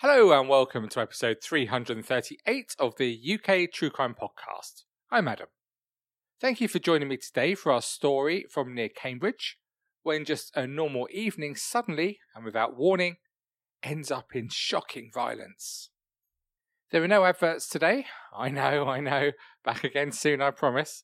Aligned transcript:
Hello 0.00 0.30
and 0.30 0.48
welcome 0.48 0.88
to 0.90 1.00
episode 1.00 1.38
338 1.42 2.76
of 2.78 2.94
the 2.98 3.20
UK 3.34 3.68
True 3.68 3.90
Crime 3.90 4.14
Podcast. 4.14 4.84
I'm 5.10 5.26
Adam. 5.26 5.48
Thank 6.40 6.60
you 6.60 6.68
for 6.68 6.78
joining 6.78 7.08
me 7.08 7.16
today 7.16 7.56
for 7.56 7.72
our 7.72 7.82
story 7.82 8.46
from 8.48 8.76
near 8.76 8.90
Cambridge, 8.90 9.58
when 10.04 10.24
just 10.24 10.56
a 10.56 10.68
normal 10.68 11.08
evening 11.10 11.56
suddenly, 11.56 12.20
and 12.32 12.44
without 12.44 12.78
warning, 12.78 13.16
ends 13.82 14.12
up 14.12 14.36
in 14.36 14.50
shocking 14.52 15.10
violence. 15.12 15.90
There 16.92 17.02
are 17.02 17.08
no 17.08 17.24
adverts 17.24 17.68
today. 17.68 18.06
I 18.32 18.50
know, 18.50 18.86
I 18.86 19.00
know. 19.00 19.32
Back 19.64 19.82
again 19.82 20.12
soon, 20.12 20.40
I 20.40 20.52
promise. 20.52 21.02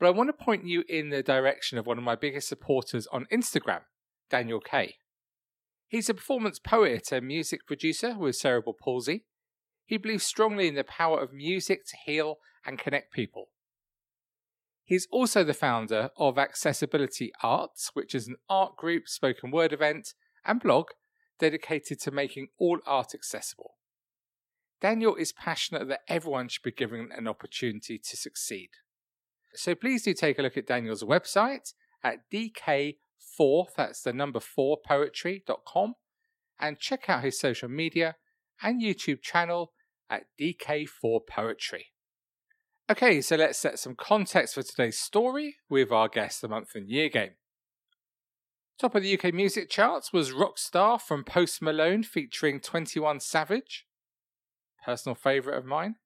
But 0.00 0.06
I 0.06 0.10
want 0.12 0.30
to 0.30 0.44
point 0.44 0.66
you 0.66 0.84
in 0.88 1.10
the 1.10 1.22
direction 1.22 1.76
of 1.76 1.86
one 1.86 1.98
of 1.98 2.04
my 2.04 2.16
biggest 2.16 2.48
supporters 2.48 3.06
on 3.08 3.26
Instagram, 3.30 3.80
Daniel 4.30 4.60
Kay. 4.60 4.94
He's 5.88 6.08
a 6.08 6.14
performance 6.14 6.58
poet 6.58 7.12
and 7.12 7.26
music 7.26 7.66
producer 7.66 8.16
with 8.18 8.36
cerebral 8.36 8.76
palsy. 8.78 9.24
He 9.84 9.98
believes 9.98 10.24
strongly 10.24 10.66
in 10.66 10.74
the 10.74 10.84
power 10.84 11.20
of 11.20 11.32
music 11.32 11.86
to 11.86 11.96
heal 12.04 12.38
and 12.64 12.78
connect 12.78 13.12
people. 13.12 13.50
He's 14.84 15.06
also 15.10 15.44
the 15.44 15.54
founder 15.54 16.10
of 16.16 16.38
Accessibility 16.38 17.32
Arts, 17.42 17.90
which 17.94 18.14
is 18.14 18.28
an 18.28 18.36
art 18.48 18.76
group, 18.76 19.08
spoken 19.08 19.50
word 19.50 19.72
event, 19.72 20.14
and 20.44 20.60
blog 20.60 20.86
dedicated 21.38 22.00
to 22.00 22.10
making 22.10 22.48
all 22.58 22.78
art 22.86 23.14
accessible. 23.14 23.74
Daniel 24.80 25.14
is 25.14 25.32
passionate 25.32 25.88
that 25.88 26.00
everyone 26.08 26.48
should 26.48 26.62
be 26.62 26.70
given 26.70 27.08
an 27.16 27.26
opportunity 27.26 27.98
to 27.98 28.16
succeed. 28.16 28.70
So 29.54 29.74
please 29.74 30.02
do 30.02 30.14
take 30.14 30.38
a 30.38 30.42
look 30.42 30.56
at 30.56 30.66
Daniel's 30.66 31.02
website 31.02 31.72
at 32.04 32.18
dk4, 33.38 33.66
that's 33.76 34.02
the 34.02 34.12
number 34.12 34.40
4 34.40 34.78
poetry.com, 34.86 35.94
and 36.58 36.78
check 36.78 37.08
out 37.08 37.24
his 37.24 37.38
social 37.38 37.68
media 37.68 38.16
and 38.62 38.82
YouTube 38.82 39.22
channel 39.22 39.72
at 40.08 40.24
dk4 40.40 41.20
poetry. 41.28 41.86
Okay, 42.88 43.20
so 43.20 43.36
let's 43.36 43.58
set 43.58 43.78
some 43.78 43.96
context 43.96 44.54
for 44.54 44.62
today's 44.62 44.98
story 44.98 45.56
with 45.68 45.90
our 45.90 46.08
guest 46.08 46.40
the 46.40 46.48
month 46.48 46.74
and 46.74 46.88
year 46.88 47.08
game. 47.08 47.32
Top 48.78 48.94
of 48.94 49.02
the 49.02 49.18
UK 49.18 49.32
music 49.32 49.70
charts 49.70 50.12
was 50.12 50.32
Rockstar 50.32 51.00
from 51.00 51.24
Post 51.24 51.62
Malone 51.62 52.02
featuring 52.02 52.60
21 52.60 53.20
Savage. 53.20 53.86
Personal 54.84 55.16
favourite 55.16 55.58
of 55.58 55.64
mine. 55.64 55.96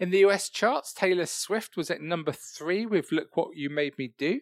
In 0.00 0.10
the 0.10 0.24
US 0.24 0.48
charts, 0.48 0.92
Taylor 0.92 1.26
Swift 1.26 1.76
was 1.76 1.90
at 1.90 2.00
number 2.00 2.32
3 2.32 2.86
with 2.86 3.12
Look 3.12 3.36
What 3.36 3.56
You 3.56 3.70
Made 3.70 3.96
Me 3.98 4.12
Do. 4.18 4.40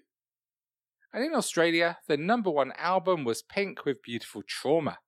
And 1.13 1.25
in 1.25 1.35
Australia, 1.35 1.99
the 2.07 2.17
number 2.17 2.51
one 2.51 2.73
album 2.79 3.25
was 3.25 3.43
Pink 3.43 3.85
with 3.85 4.03
Beautiful 4.03 4.43
Trauma. 4.47 4.99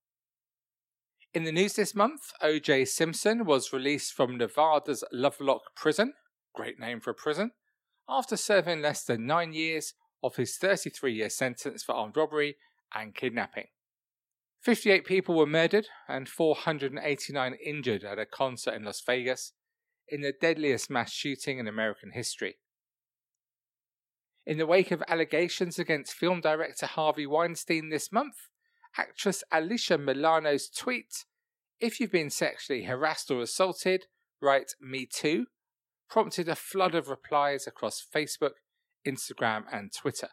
In 1.32 1.44
the 1.44 1.52
news 1.52 1.74
this 1.74 1.94
month, 1.94 2.32
OJ 2.42 2.88
Simpson 2.88 3.44
was 3.44 3.72
released 3.72 4.12
from 4.12 4.36
Nevada's 4.36 5.04
Lovelock 5.12 5.74
prison 5.76 6.14
great 6.54 6.78
name 6.78 7.00
for 7.00 7.10
a 7.10 7.14
prison, 7.14 7.52
after 8.08 8.36
serving 8.36 8.82
less 8.82 9.04
than 9.04 9.26
nine 9.26 9.52
years 9.52 9.94
of 10.22 10.36
his 10.36 10.56
33 10.56 11.14
year 11.14 11.30
sentence 11.30 11.82
for 11.82 11.94
armed 11.94 12.16
robbery 12.16 12.56
and 12.94 13.14
kidnapping. 13.14 13.66
58 14.60 15.04
people 15.04 15.34
were 15.34 15.46
murdered 15.46 15.88
and 16.08 16.28
489 16.28 17.54
injured 17.64 18.04
at 18.04 18.18
a 18.18 18.26
concert 18.26 18.74
in 18.74 18.84
Las 18.84 19.02
Vegas 19.04 19.52
in 20.08 20.20
the 20.20 20.32
deadliest 20.40 20.90
mass 20.90 21.12
shooting 21.12 21.58
in 21.58 21.66
American 21.66 22.12
history. 22.12 22.58
In 24.44 24.58
the 24.58 24.66
wake 24.66 24.90
of 24.90 25.02
allegations 25.06 25.78
against 25.78 26.14
film 26.14 26.40
director 26.40 26.86
Harvey 26.86 27.26
Weinstein 27.26 27.90
this 27.90 28.10
month, 28.10 28.48
actress 28.98 29.44
Alyssa 29.52 30.02
Milano's 30.02 30.68
tweet, 30.68 31.24
If 31.80 32.00
you've 32.00 32.10
been 32.10 32.30
sexually 32.30 32.84
harassed 32.84 33.30
or 33.30 33.40
assaulted, 33.42 34.06
write 34.40 34.72
Me 34.80 35.06
Too, 35.06 35.46
prompted 36.10 36.48
a 36.48 36.56
flood 36.56 36.94
of 36.94 37.08
replies 37.08 37.66
across 37.66 38.04
Facebook, 38.14 38.54
Instagram, 39.06 39.64
and 39.72 39.92
Twitter. 39.92 40.30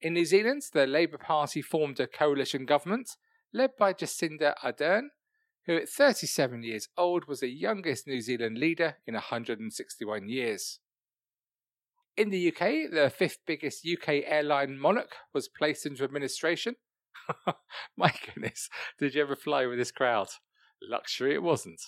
In 0.00 0.14
New 0.14 0.24
Zealand, 0.24 0.62
the 0.72 0.86
Labour 0.86 1.18
Party 1.18 1.60
formed 1.60 1.98
a 1.98 2.06
coalition 2.06 2.64
government 2.64 3.16
led 3.52 3.70
by 3.76 3.92
Jacinda 3.92 4.54
Ardern, 4.62 5.08
who 5.66 5.76
at 5.76 5.88
37 5.88 6.62
years 6.62 6.88
old 6.96 7.26
was 7.26 7.40
the 7.40 7.50
youngest 7.50 8.06
New 8.06 8.20
Zealand 8.20 8.58
leader 8.58 8.98
in 9.06 9.14
161 9.14 10.28
years. 10.28 10.78
In 12.18 12.30
the 12.30 12.48
UK, 12.48 12.90
the 12.92 13.12
fifth 13.14 13.38
biggest 13.46 13.86
UK 13.86 14.24
airline 14.26 14.78
Monarch 14.78 15.14
was 15.32 15.48
placed 15.48 15.86
into 15.86 16.02
administration. 16.02 16.74
My 17.96 18.12
goodness, 18.26 18.68
did 18.98 19.14
you 19.14 19.22
ever 19.22 19.36
fly 19.36 19.66
with 19.66 19.78
this 19.78 19.92
crowd? 19.92 20.28
Luxury 20.82 21.34
it 21.34 21.42
wasn't 21.42 21.80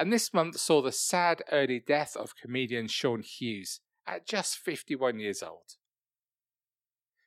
and 0.00 0.10
this 0.10 0.32
month 0.32 0.58
saw 0.58 0.80
the 0.80 0.92
sad 0.92 1.42
early 1.52 1.78
death 1.78 2.16
of 2.16 2.34
comedian 2.34 2.88
Sean 2.88 3.22
Hughes 3.22 3.80
at 4.06 4.26
just 4.26 4.56
51 4.56 5.18
years 5.18 5.42
old. 5.42 5.74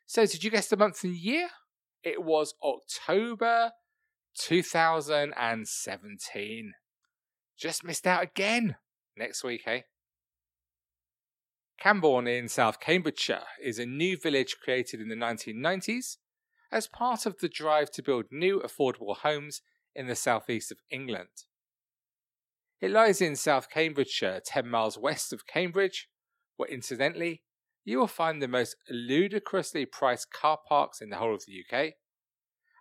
So, 0.07 0.25
did 0.25 0.43
you 0.43 0.49
guess 0.49 0.69
the 0.69 0.75
month 0.75 1.03
and 1.03 1.15
year? 1.15 1.49
It 2.01 2.23
was 2.23 2.55
October 2.63 3.73
2017. 4.39 6.73
Just 7.59 7.83
missed 7.83 8.07
out 8.07 8.23
again. 8.23 8.77
Next 9.15 9.43
week, 9.43 9.61
eh? 9.67 9.81
Cambourne 11.83 12.27
in 12.27 12.47
South 12.47 12.79
Cambridgeshire 12.79 13.43
is 13.61 13.77
a 13.77 13.85
new 13.85 14.15
village 14.15 14.55
created 14.63 15.01
in 15.01 15.09
the 15.09 15.17
1990s 15.17 16.15
as 16.71 16.87
part 16.87 17.25
of 17.25 17.39
the 17.39 17.49
drive 17.49 17.91
to 17.91 18.01
build 18.01 18.23
new 18.31 18.61
affordable 18.61 19.17
homes 19.17 19.61
in 19.93 20.07
the 20.07 20.15
southeast 20.15 20.71
of 20.71 20.77
England. 20.89 21.43
It 22.79 22.89
lies 22.89 23.19
in 23.19 23.35
South 23.35 23.69
Cambridgeshire, 23.69 24.39
10 24.45 24.65
miles 24.65 24.97
west 24.97 25.33
of 25.33 25.45
Cambridge, 25.45 26.07
where 26.55 26.69
incidentally, 26.69 27.43
you 27.83 27.99
will 27.99 28.07
find 28.07 28.41
the 28.41 28.47
most 28.47 28.77
ludicrously 28.89 29.85
priced 29.85 30.31
car 30.31 30.59
parks 30.69 31.01
in 31.01 31.09
the 31.09 31.17
whole 31.17 31.35
of 31.35 31.43
the 31.45 31.65
UK, 31.65 31.95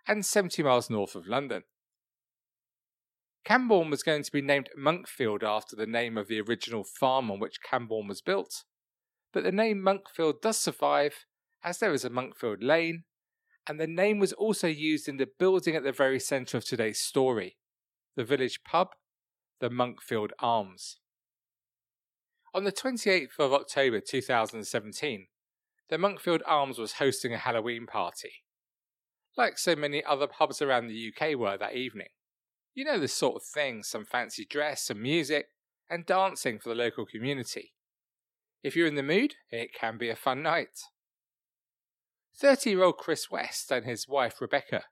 and 0.07 0.25
70 0.25 0.63
miles 0.63 0.89
north 0.89 1.13
of 1.13 1.27
London. 1.27 1.63
Cambourne 3.43 3.89
was 3.89 4.01
going 4.01 4.23
to 4.23 4.31
be 4.31 4.41
named 4.41 4.69
Monkfield 4.79 5.43
after 5.43 5.75
the 5.75 5.85
name 5.85 6.17
of 6.17 6.29
the 6.29 6.39
original 6.39 6.85
farm 6.85 7.29
on 7.29 7.41
which 7.41 7.61
Cambourne 7.69 8.07
was 8.07 8.21
built, 8.21 8.63
but 9.33 9.43
the 9.43 9.51
name 9.51 9.81
Monkfield 9.81 10.41
does 10.41 10.59
survive 10.59 11.25
as 11.63 11.79
there 11.79 11.93
is 11.93 12.05
a 12.05 12.09
Monkfield 12.09 12.61
Lane, 12.61 13.03
and 13.67 13.79
the 13.79 13.87
name 13.87 14.19
was 14.19 14.33
also 14.33 14.67
used 14.67 15.07
in 15.07 15.17
the 15.17 15.27
building 15.39 15.75
at 15.75 15.83
the 15.83 15.91
very 15.91 16.19
centre 16.19 16.57
of 16.57 16.65
today's 16.65 16.99
story, 16.99 17.57
the 18.15 18.23
village 18.23 18.59
pub 18.63 18.89
the 19.59 19.69
Monkfield 19.69 20.31
Arms. 20.39 20.97
On 22.53 22.65
the 22.65 22.71
28th 22.71 23.39
of 23.39 23.53
October 23.53 24.01
2017, 24.01 25.27
the 25.89 25.95
Monkfield 25.95 26.41
Arms 26.45 26.77
was 26.77 26.93
hosting 26.93 27.33
a 27.33 27.37
Halloween 27.37 27.85
party. 27.87 28.43
Like 29.37 29.57
so 29.57 29.73
many 29.73 30.03
other 30.03 30.27
pubs 30.27 30.61
around 30.61 30.87
the 30.87 31.13
UK 31.13 31.37
were 31.37 31.57
that 31.57 31.75
evening. 31.75 32.09
You 32.75 32.83
know 32.83 32.99
the 32.99 33.07
sort 33.07 33.37
of 33.37 33.43
thing 33.43 33.83
some 33.83 34.03
fancy 34.03 34.45
dress, 34.45 34.87
some 34.87 35.01
music, 35.01 35.45
and 35.89 36.05
dancing 36.05 36.59
for 36.59 36.67
the 36.67 36.75
local 36.75 37.05
community. 37.05 37.71
If 38.63 38.77
you're 38.77 38.87
in 38.87 38.95
the 38.95 39.03
mood, 39.03 39.35
it 39.51 39.73
can 39.73 39.97
be 39.97 40.09
a 40.09 40.15
fun 40.15 40.41
night. 40.41 40.79
30 42.37 42.69
year 42.69 42.83
old 42.83 42.97
Chris 42.97 43.29
West 43.29 43.69
and 43.71 43.85
his 43.85 44.07
wife 44.07 44.39
Rebecca 44.39 44.85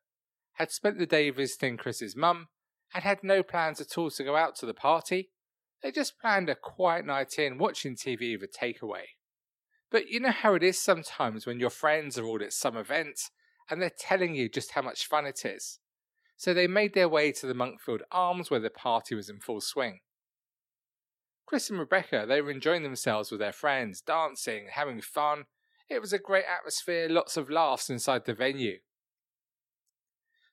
had 0.56 0.72
spent 0.72 1.00
the 1.00 1.06
day 1.06 1.30
visiting 1.30 1.78
Chris's 1.78 2.16
mum 2.16 2.50
and 2.94 3.04
had 3.04 3.24
no 3.24 3.42
plans 3.42 3.80
at 3.80 3.98
all 3.98 4.12
to 4.12 4.24
go 4.24 4.36
out 4.36 4.56
to 4.58 4.66
the 4.66 4.74
party. 4.74 5.30
They 5.82 5.92
just 5.92 6.20
planned 6.20 6.50
a 6.50 6.56
quiet 6.56 7.06
night 7.06 7.40
in 7.40 7.58
watching 7.58 7.96
TV 7.96 8.40
with 8.40 8.50
a 8.50 8.66
takeaway. 8.66 9.04
But 9.90 10.10
you 10.10 10.20
know 10.20 10.32
how 10.32 10.54
it 10.54 10.64
is 10.64 10.82
sometimes 10.82 11.46
when 11.46 11.60
your 11.60 11.70
friends 11.70 12.18
are 12.18 12.26
all 12.26 12.44
at 12.44 12.54
some 12.54 12.76
event 12.76 13.20
and 13.70 13.82
they're 13.82 13.90
telling 13.98 14.36
you 14.36 14.50
just 14.50 14.74
how 14.74 14.82
much 14.82 15.08
fun 15.08 15.26
it 15.26 15.46
is. 15.46 15.80
So 16.36 16.54
they 16.54 16.68
made 16.68 16.94
their 16.94 17.10
way 17.10 17.32
to 17.32 17.48
the 17.48 17.54
Monkfield 17.54 18.02
Arms 18.12 18.52
where 18.52 18.60
the 18.60 18.70
party 18.70 19.16
was 19.16 19.30
in 19.30 19.40
full 19.40 19.62
swing. 19.62 20.00
Chris 21.51 21.69
and 21.69 21.80
Rebecca, 21.80 22.24
they 22.25 22.42
were 22.42 22.50
enjoying 22.50 22.83
themselves 22.83 23.30
with 23.30 23.42
their 23.42 23.51
friends, 23.51 24.00
dancing, 24.00 24.68
having 24.71 25.01
fun. 25.01 25.48
It 25.89 26.00
was 26.00 26.13
a 26.13 26.18
great 26.18 26.45
atmosphere, 26.45 27.09
lots 27.09 27.36
of 27.36 27.50
laughs 27.50 27.89
inside 27.89 28.24
the 28.24 28.33
venue. 28.33 28.77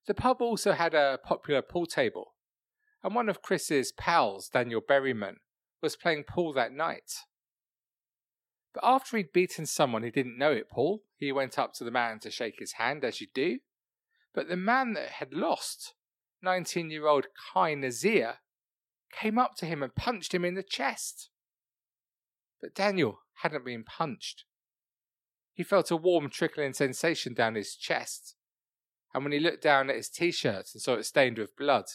The 0.08 0.14
pub 0.14 0.42
also 0.42 0.72
had 0.72 0.94
a 0.94 1.20
popular 1.22 1.62
pool 1.62 1.86
table, 1.86 2.34
and 3.04 3.14
one 3.14 3.28
of 3.28 3.42
Chris's 3.42 3.92
pals, 3.92 4.48
Daniel 4.48 4.80
Berryman, 4.80 5.36
was 5.80 5.94
playing 5.94 6.24
pool 6.24 6.52
that 6.54 6.72
night. 6.72 7.12
But 8.74 8.82
after 8.82 9.18
he'd 9.18 9.32
beaten 9.32 9.66
someone 9.66 10.02
he 10.02 10.10
didn't 10.10 10.36
know 10.36 10.50
it, 10.50 10.68
Paul, 10.68 11.04
he 11.16 11.30
went 11.30 11.60
up 11.60 11.74
to 11.74 11.84
the 11.84 11.92
man 11.92 12.18
to 12.18 12.30
shake 12.32 12.58
his 12.58 12.72
hand, 12.72 13.04
as 13.04 13.20
you 13.20 13.28
do. 13.32 13.60
But 14.34 14.48
the 14.48 14.56
man 14.56 14.94
that 14.94 15.10
had 15.10 15.32
lost, 15.32 15.94
19 16.42 16.90
year 16.90 17.06
old 17.06 17.28
Kai 17.52 17.74
Nazir, 17.74 18.38
came 19.12 19.38
up 19.38 19.54
to 19.56 19.66
him 19.66 19.82
and 19.82 19.94
punched 19.94 20.34
him 20.34 20.44
in 20.44 20.54
the 20.54 20.62
chest. 20.62 21.30
But 22.60 22.74
Daniel 22.74 23.20
hadn't 23.42 23.64
been 23.64 23.84
punched. 23.84 24.44
He 25.52 25.62
felt 25.62 25.90
a 25.90 25.96
warm 25.96 26.30
trickling 26.30 26.72
sensation 26.72 27.34
down 27.34 27.54
his 27.54 27.74
chest, 27.74 28.36
and 29.12 29.24
when 29.24 29.32
he 29.32 29.40
looked 29.40 29.62
down 29.62 29.90
at 29.90 29.96
his 29.96 30.08
t 30.08 30.30
shirt 30.30 30.66
and 30.72 30.82
saw 30.82 30.94
it 30.94 31.04
stained 31.04 31.38
with 31.38 31.56
blood, 31.56 31.86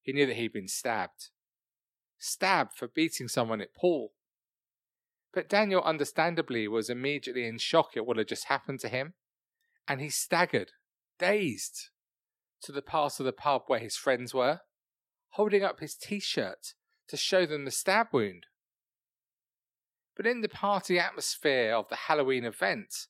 he 0.00 0.12
knew 0.12 0.26
that 0.26 0.36
he'd 0.36 0.52
been 0.52 0.68
stabbed. 0.68 1.28
Stabbed 2.18 2.74
for 2.74 2.88
beating 2.88 3.28
someone 3.28 3.60
at 3.60 3.74
pool. 3.74 4.12
But 5.32 5.48
Daniel, 5.48 5.82
understandably, 5.82 6.66
was 6.66 6.90
immediately 6.90 7.46
in 7.46 7.58
shock 7.58 7.96
at 7.96 8.06
what 8.06 8.16
had 8.16 8.28
just 8.28 8.46
happened 8.46 8.80
to 8.80 8.88
him, 8.88 9.14
and 9.86 10.00
he 10.00 10.08
staggered, 10.08 10.72
dazed, 11.18 11.90
to 12.62 12.72
the 12.72 12.82
part 12.82 13.20
of 13.20 13.26
the 13.26 13.32
pub 13.32 13.62
where 13.66 13.78
his 13.78 13.96
friends 13.96 14.34
were, 14.34 14.60
holding 15.30 15.62
up 15.62 15.80
his 15.80 15.94
t 15.94 16.20
shirt 16.20 16.74
to 17.08 17.16
show 17.16 17.46
them 17.46 17.64
the 17.64 17.70
stab 17.70 18.08
wound. 18.12 18.46
But 20.16 20.26
in 20.26 20.40
the 20.40 20.48
party 20.48 20.98
atmosphere 20.98 21.74
of 21.74 21.88
the 21.88 21.96
Halloween 21.96 22.44
event, 22.44 23.06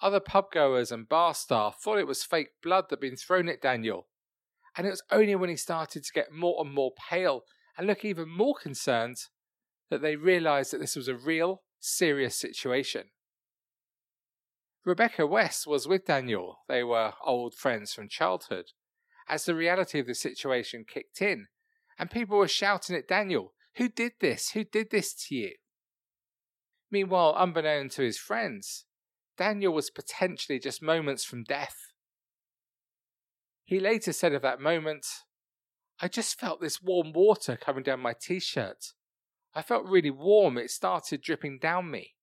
other 0.00 0.20
pubgoers 0.20 0.90
and 0.90 1.08
bar 1.08 1.34
staff 1.34 1.78
thought 1.80 1.98
it 1.98 2.06
was 2.06 2.24
fake 2.24 2.50
blood 2.62 2.84
that 2.84 2.96
had 2.96 3.00
been 3.00 3.16
thrown 3.16 3.48
at 3.48 3.62
Daniel, 3.62 4.08
and 4.76 4.86
it 4.86 4.90
was 4.90 5.02
only 5.10 5.34
when 5.34 5.50
he 5.50 5.56
started 5.56 6.04
to 6.04 6.12
get 6.12 6.32
more 6.32 6.56
and 6.64 6.74
more 6.74 6.92
pale 7.08 7.42
and 7.76 7.86
look 7.86 8.04
even 8.04 8.28
more 8.28 8.54
concerned 8.60 9.16
that 9.90 10.02
they 10.02 10.16
realised 10.16 10.72
that 10.72 10.78
this 10.78 10.96
was 10.96 11.08
a 11.08 11.16
real, 11.16 11.62
serious 11.78 12.36
situation. 12.36 13.04
Rebecca 14.84 15.26
West 15.26 15.66
was 15.66 15.86
with 15.86 16.06
Daniel. 16.06 16.58
They 16.68 16.82
were 16.82 17.12
old 17.24 17.54
friends 17.54 17.94
from 17.94 18.08
childhood. 18.08 18.66
As 19.28 19.44
the 19.44 19.54
reality 19.54 20.00
of 20.00 20.06
the 20.06 20.14
situation 20.14 20.84
kicked 20.86 21.22
in, 21.22 21.46
and 22.02 22.10
people 22.10 22.36
were 22.36 22.48
shouting 22.48 22.96
at 22.96 23.06
Daniel, 23.06 23.52
Who 23.76 23.88
did 23.88 24.14
this? 24.20 24.50
Who 24.54 24.64
did 24.64 24.90
this 24.90 25.14
to 25.14 25.36
you? 25.36 25.52
Meanwhile, 26.90 27.36
unbeknown 27.38 27.90
to 27.90 28.02
his 28.02 28.18
friends, 28.18 28.86
Daniel 29.38 29.72
was 29.72 29.88
potentially 29.88 30.58
just 30.58 30.82
moments 30.82 31.24
from 31.24 31.44
death. 31.44 31.76
He 33.62 33.78
later 33.78 34.12
said 34.12 34.32
of 34.32 34.42
that 34.42 34.60
moment, 34.60 35.06
I 36.00 36.08
just 36.08 36.40
felt 36.40 36.60
this 36.60 36.82
warm 36.82 37.12
water 37.12 37.56
coming 37.56 37.84
down 37.84 38.00
my 38.00 38.14
t 38.20 38.40
shirt. 38.40 38.94
I 39.54 39.62
felt 39.62 39.86
really 39.86 40.10
warm. 40.10 40.58
It 40.58 40.72
started 40.72 41.22
dripping 41.22 41.60
down 41.60 41.88
me. 41.88 42.14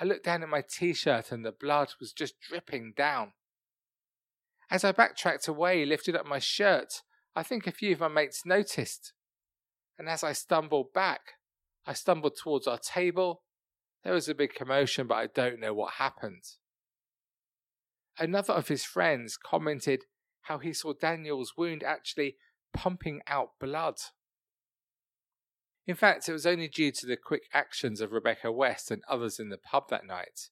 I 0.00 0.04
looked 0.04 0.24
down 0.24 0.42
at 0.42 0.48
my 0.48 0.62
t 0.66 0.94
shirt 0.94 1.30
and 1.30 1.44
the 1.44 1.52
blood 1.52 1.90
was 2.00 2.14
just 2.14 2.40
dripping 2.40 2.94
down. 2.96 3.32
As 4.70 4.82
I 4.82 4.92
backtracked 4.92 5.46
away, 5.46 5.84
lifted 5.84 6.16
up 6.16 6.24
my 6.24 6.38
shirt, 6.38 7.02
I 7.38 7.44
think 7.44 7.68
a 7.68 7.72
few 7.72 7.92
of 7.92 8.00
my 8.00 8.08
mates 8.08 8.44
noticed. 8.44 9.12
And 9.96 10.08
as 10.08 10.24
I 10.24 10.32
stumbled 10.32 10.92
back, 10.92 11.34
I 11.86 11.92
stumbled 11.92 12.36
towards 12.36 12.66
our 12.66 12.78
table. 12.78 13.42
There 14.02 14.12
was 14.12 14.28
a 14.28 14.34
big 14.34 14.54
commotion, 14.54 15.06
but 15.06 15.18
I 15.18 15.28
don't 15.28 15.60
know 15.60 15.72
what 15.72 15.94
happened. 15.94 16.42
Another 18.18 18.54
of 18.54 18.66
his 18.66 18.84
friends 18.84 19.36
commented 19.36 20.06
how 20.42 20.58
he 20.58 20.72
saw 20.72 20.94
Daniel's 20.94 21.52
wound 21.56 21.84
actually 21.84 22.38
pumping 22.74 23.20
out 23.28 23.50
blood. 23.60 24.00
In 25.86 25.94
fact, 25.94 26.28
it 26.28 26.32
was 26.32 26.44
only 26.44 26.66
due 26.66 26.90
to 26.90 27.06
the 27.06 27.16
quick 27.16 27.44
actions 27.54 28.00
of 28.00 28.10
Rebecca 28.10 28.50
West 28.50 28.90
and 28.90 29.02
others 29.08 29.38
in 29.38 29.48
the 29.48 29.58
pub 29.58 29.90
that 29.90 30.04
night, 30.04 30.48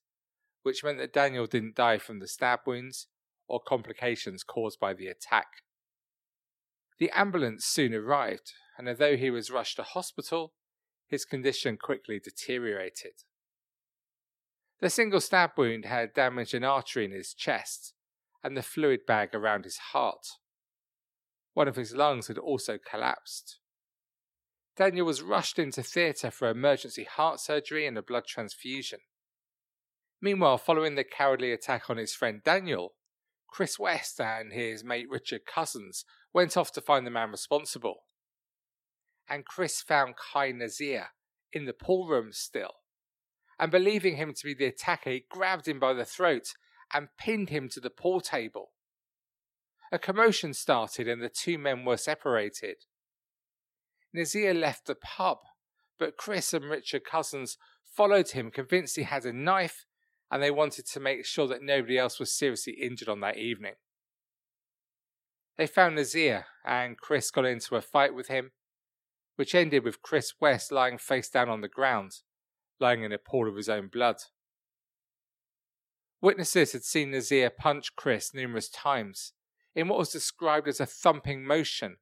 which 0.63 0.85
meant 0.85 0.99
that 0.99 1.11
Daniel 1.11 1.47
didn't 1.47 1.75
die 1.75 1.97
from 1.97 2.19
the 2.19 2.29
stab 2.29 2.61
wounds 2.65 3.07
or 3.45 3.59
complications 3.59 4.41
caused 4.41 4.79
by 4.79 4.93
the 4.93 5.07
attack. 5.07 5.47
The 6.99 7.11
ambulance 7.11 7.65
soon 7.65 7.93
arrived, 7.93 8.53
and 8.77 8.87
although 8.87 9.17
he 9.17 9.29
was 9.29 9.51
rushed 9.51 9.75
to 9.75 9.83
hospital, 9.83 10.53
his 11.07 11.25
condition 11.25 11.77
quickly 11.77 12.19
deteriorated. 12.19 13.23
The 14.79 14.89
single 14.89 15.21
stab 15.21 15.51
wound 15.57 15.85
had 15.85 16.13
damaged 16.13 16.53
an 16.53 16.63
artery 16.63 17.05
in 17.05 17.11
his 17.11 17.33
chest 17.33 17.93
and 18.43 18.55
the 18.55 18.61
fluid 18.61 19.05
bag 19.07 19.33
around 19.33 19.63
his 19.63 19.77
heart. 19.77 20.27
One 21.53 21.67
of 21.67 21.75
his 21.75 21.95
lungs 21.95 22.27
had 22.27 22.37
also 22.37 22.77
collapsed. 22.77 23.59
Daniel 24.75 25.07
was 25.07 25.23
rushed 25.23 25.57
into 25.57 25.81
theatre 25.81 26.29
for 26.29 26.49
emergency 26.49 27.03
heart 27.03 27.39
surgery 27.39 27.87
and 27.87 27.97
a 27.97 28.03
blood 28.03 28.25
transfusion. 28.27 28.99
Meanwhile, 30.21 30.59
following 30.59 30.95
the 30.95 31.03
cowardly 31.03 31.51
attack 31.51 31.89
on 31.89 31.97
his 31.97 32.13
friend 32.13 32.41
Daniel, 32.43 32.93
Chris 33.47 33.79
West 33.79 34.21
and 34.21 34.53
his 34.53 34.83
mate 34.83 35.07
Richard 35.09 35.45
Cousins 35.47 36.05
went 36.37 36.55
off 36.55 36.71
to 36.71 36.81
find 36.81 37.03
the 37.03 37.09
man 37.09 37.31
responsible. 37.31 38.03
And 39.27 39.43
Chris 39.43 39.81
found 39.81 40.13
Kai 40.15 40.51
Nazir 40.51 41.07
in 41.51 41.65
the 41.65 41.73
pool 41.73 42.07
room 42.07 42.31
still. 42.31 42.75
And 43.59 43.71
believing 43.71 44.17
him 44.17 44.35
to 44.35 44.45
be 44.45 44.53
the 44.53 44.67
attacker, 44.67 45.09
he 45.09 45.25
grabbed 45.27 45.67
him 45.67 45.79
by 45.79 45.93
the 45.93 46.05
throat 46.05 46.53
and 46.93 47.07
pinned 47.17 47.49
him 47.49 47.69
to 47.69 47.79
the 47.79 47.89
pool 47.89 48.21
table. 48.21 48.69
A 49.91 49.97
commotion 49.97 50.53
started 50.53 51.07
and 51.07 51.23
the 51.23 51.29
two 51.29 51.57
men 51.57 51.83
were 51.85 51.97
separated. 51.97 52.85
Nazir 54.13 54.53
left 54.53 54.85
the 54.85 54.93
pub, 54.93 55.39
but 55.97 56.17
Chris 56.17 56.53
and 56.53 56.65
Richard 56.65 57.03
Cousins 57.03 57.57
followed 57.83 58.29
him, 58.29 58.51
convinced 58.51 58.95
he 58.95 59.03
had 59.03 59.25
a 59.25 59.33
knife, 59.33 59.87
and 60.29 60.43
they 60.43 60.51
wanted 60.51 60.85
to 60.85 60.99
make 60.99 61.25
sure 61.25 61.47
that 61.47 61.63
nobody 61.63 61.97
else 61.97 62.19
was 62.19 62.31
seriously 62.31 62.73
injured 62.73 63.09
on 63.09 63.21
that 63.21 63.37
evening. 63.37 63.73
They 65.57 65.67
found 65.67 65.95
Nazir, 65.95 66.45
and 66.65 66.97
Chris 66.97 67.31
got 67.31 67.45
into 67.45 67.75
a 67.75 67.81
fight 67.81 68.13
with 68.13 68.27
him, 68.27 68.51
which 69.35 69.55
ended 69.55 69.83
with 69.83 70.01
Chris 70.01 70.33
West 70.39 70.71
lying 70.71 70.97
face 70.97 71.29
down 71.29 71.49
on 71.49 71.61
the 71.61 71.67
ground, 71.67 72.11
lying 72.79 73.03
in 73.03 73.11
a 73.11 73.17
pool 73.17 73.47
of 73.49 73.55
his 73.55 73.69
own 73.69 73.87
blood. 73.87 74.17
Witnesses 76.21 76.73
had 76.73 76.83
seen 76.83 77.11
Nazir 77.11 77.49
punch 77.49 77.95
Chris 77.95 78.33
numerous 78.33 78.69
times 78.69 79.33
in 79.75 79.87
what 79.87 79.99
was 79.99 80.09
described 80.09 80.67
as 80.67 80.79
a 80.79 80.85
thumping 80.85 81.45
motion 81.45 81.97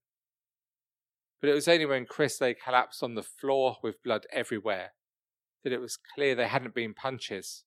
but 1.46 1.52
it 1.52 1.54
was 1.54 1.68
only 1.68 1.86
when 1.86 2.08
Chris 2.08 2.42
lay 2.42 2.56
collapsed 2.56 3.04
on 3.04 3.14
the 3.14 3.22
floor 3.22 3.78
with 3.84 4.02
blood 4.02 4.26
everywhere 4.34 4.94
that 5.64 5.72
it 5.72 5.80
was 5.80 5.96
clear 6.16 6.34
they 6.34 6.48
hadn't 6.48 6.74
been 6.74 6.96
punches. 6.96 7.64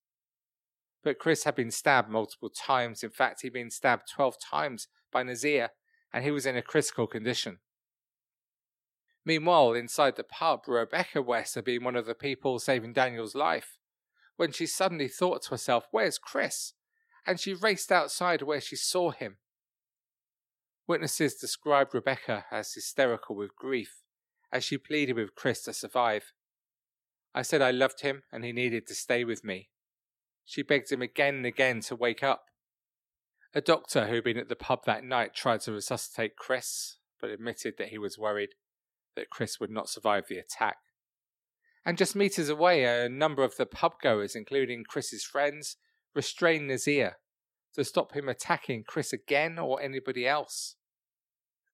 But 1.05 1.21
Chris 1.21 1.45
had 1.45 1.55
been 1.55 1.71
stabbed 1.71 2.11
multiple 2.11 2.51
times. 2.51 3.05
In 3.05 3.11
fact, 3.11 3.43
he'd 3.43 3.53
been 3.53 3.71
stabbed 3.71 4.11
12 4.13 4.35
times 4.51 4.89
by 5.13 5.23
Nazir, 5.23 5.71
and 6.13 6.25
he 6.25 6.31
was 6.31 6.47
in 6.47 6.57
a 6.57 6.63
critical 6.63 7.07
condition. 7.07 7.59
Meanwhile, 9.25 9.75
inside 9.75 10.17
the 10.17 10.25
pub, 10.25 10.67
Rebecca 10.67 11.21
West 11.21 11.55
had 11.55 11.65
been 11.65 11.85
one 11.85 11.97
of 11.97 12.07
the 12.07 12.15
people 12.15 12.59
saving 12.59 12.95
Daniel's 12.95 13.35
life 13.35 13.79
when 14.37 14.53
she 14.53 14.67
suddenly 14.67 15.09
thought 15.09 15.43
to 15.43 15.51
herself, 15.51 15.87
Where's 15.91 16.19
Chris? 16.19 16.73
And 17.27 17.39
she 17.39 17.53
raced 17.53 17.93
outside 17.93 18.41
where 18.41 18.61
she 18.61 18.77
saw 18.77 19.11
him. 19.11 19.37
Witnesses 20.87 21.35
described 21.35 21.93
Rebecca 21.93 22.47
as 22.51 22.73
hysterical 22.73 23.37
with 23.37 23.55
grief 23.55 24.03
as 24.51 24.65
she 24.65 24.79
pleaded 24.79 25.17
with 25.17 25.35
Chris 25.35 25.63
to 25.65 25.75
survive. 25.75 26.33
I 27.35 27.43
said 27.43 27.61
I 27.61 27.71
loved 27.71 28.01
him 28.01 28.23
and 28.33 28.45
he 28.45 28.53
needed 28.53 28.87
to 28.87 28.95
stay 28.95 29.25
with 29.25 29.45
me. 29.45 29.69
She 30.47 30.63
begged 30.63 30.91
him 30.91 31.03
again 31.03 31.37
and 31.37 31.47
again 31.47 31.81
to 31.83 31.97
wake 31.97 32.23
up. 32.23 32.47
A 33.55 33.61
doctor 33.61 34.07
who 34.07 34.17
had 34.17 34.25
been 34.25 34.37
at 34.37 34.49
the 34.49 34.57
pub 34.57 34.85
that 34.85 35.05
night 35.05 35.35
tried 35.35 35.63
to 35.63 35.73
resuscitate 35.73 36.37
Chris, 36.37 36.97
but 37.21 37.31
admitted 37.31 37.75
that 37.79 37.89
he 37.89 37.99
was 37.99 38.19
worried 38.19 38.51
that 39.17 39.31
Chris 39.31 39.59
would 39.59 39.71
not 39.71 39.89
survive 39.89 40.27
the 40.29 40.39
attack. 40.39 40.77
And 41.85 41.97
just 41.97 42.15
meters 42.15 42.51
away, 42.51 42.85
a 42.85 43.09
number 43.09 43.43
of 43.43 43.57
the 43.57 43.65
pub 43.67 43.95
goers, 44.03 44.37
including 44.37 44.85
Chris's 44.85 45.25
friends, 45.25 45.77
restrained 46.15 46.69
Nazir 46.69 47.17
to 47.75 47.85
stop 47.85 48.13
him 48.13 48.29
attacking 48.29 48.85
Chris 48.85 49.13
again 49.13 49.59
or 49.59 49.81
anybody 49.81 50.27
else. 50.27 50.77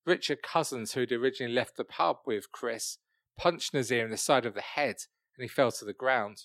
Richard 0.07 0.43
Cousins, 0.43 0.93
who 0.93 1.01
had 1.01 1.13
originally 1.13 1.53
left 1.53 1.77
the 1.77 1.85
pub 1.85 2.19
with 2.27 2.53
Chris, 2.53 2.99
punched 3.37 3.75
Nazir 3.75 4.05
in 4.05 4.11
the 4.11 4.17
side 4.17 4.47
of 4.47 4.55
the 4.55 4.61
head 4.61 4.97
and 5.37 5.43
he 5.43 5.49
fell 5.49 5.73
to 5.73 5.85
the 5.85 5.93
ground. 5.93 6.43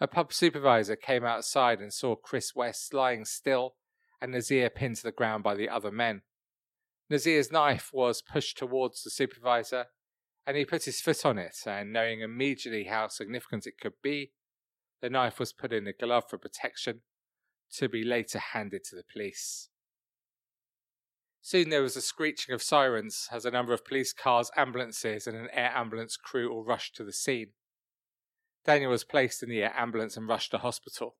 A 0.00 0.06
pub 0.08 0.32
supervisor 0.32 0.96
came 0.96 1.24
outside 1.24 1.80
and 1.80 1.92
saw 1.92 2.16
Chris 2.16 2.54
West 2.54 2.92
lying 2.92 3.24
still 3.24 3.76
and 4.20 4.32
Nazir 4.32 4.70
pinned 4.70 4.96
to 4.96 5.02
the 5.02 5.12
ground 5.12 5.44
by 5.44 5.54
the 5.54 5.68
other 5.68 5.90
men. 5.90 6.22
Nazir's 7.10 7.52
knife 7.52 7.90
was 7.92 8.22
pushed 8.22 8.56
towards 8.56 9.02
the 9.02 9.10
supervisor 9.10 9.86
and 10.46 10.56
he 10.56 10.64
put 10.64 10.84
his 10.84 11.00
foot 11.00 11.24
on 11.24 11.38
it, 11.38 11.56
and 11.66 11.92
knowing 11.92 12.20
immediately 12.20 12.84
how 12.84 13.08
significant 13.08 13.66
it 13.66 13.80
could 13.80 13.94
be, 14.02 14.32
the 15.00 15.08
knife 15.08 15.38
was 15.38 15.52
put 15.52 15.72
in 15.72 15.86
a 15.86 15.92
glove 15.92 16.24
for 16.28 16.38
protection 16.38 17.00
to 17.72 17.88
be 17.88 18.04
later 18.04 18.38
handed 18.38 18.84
to 18.84 18.96
the 18.96 19.04
police. 19.10 19.70
Soon 21.40 21.68
there 21.68 21.82
was 21.82 21.96
a 21.96 22.02
screeching 22.02 22.54
of 22.54 22.62
sirens 22.62 23.28
as 23.30 23.44
a 23.44 23.50
number 23.50 23.72
of 23.72 23.84
police 23.84 24.12
cars, 24.12 24.50
ambulances, 24.56 25.26
and 25.26 25.36
an 25.36 25.48
air 25.52 25.72
ambulance 25.74 26.16
crew 26.16 26.50
all 26.50 26.64
rushed 26.64 26.94
to 26.96 27.04
the 27.04 27.12
scene. 27.12 27.52
Daniel 28.64 28.90
was 28.90 29.04
placed 29.04 29.42
in 29.42 29.48
the 29.48 29.62
ambulance 29.62 30.16
and 30.16 30.28
rushed 30.28 30.50
to 30.52 30.58
hospital. 30.58 31.16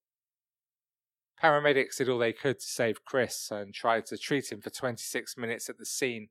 Paramedics 1.42 1.98
did 1.98 2.08
all 2.08 2.18
they 2.18 2.32
could 2.32 2.60
to 2.60 2.66
save 2.66 3.04
Chris 3.04 3.50
and 3.50 3.74
tried 3.74 4.06
to 4.06 4.16
treat 4.16 4.50
him 4.50 4.60
for 4.60 4.70
26 4.70 5.36
minutes 5.36 5.68
at 5.68 5.78
the 5.78 5.84
scene, 5.84 6.28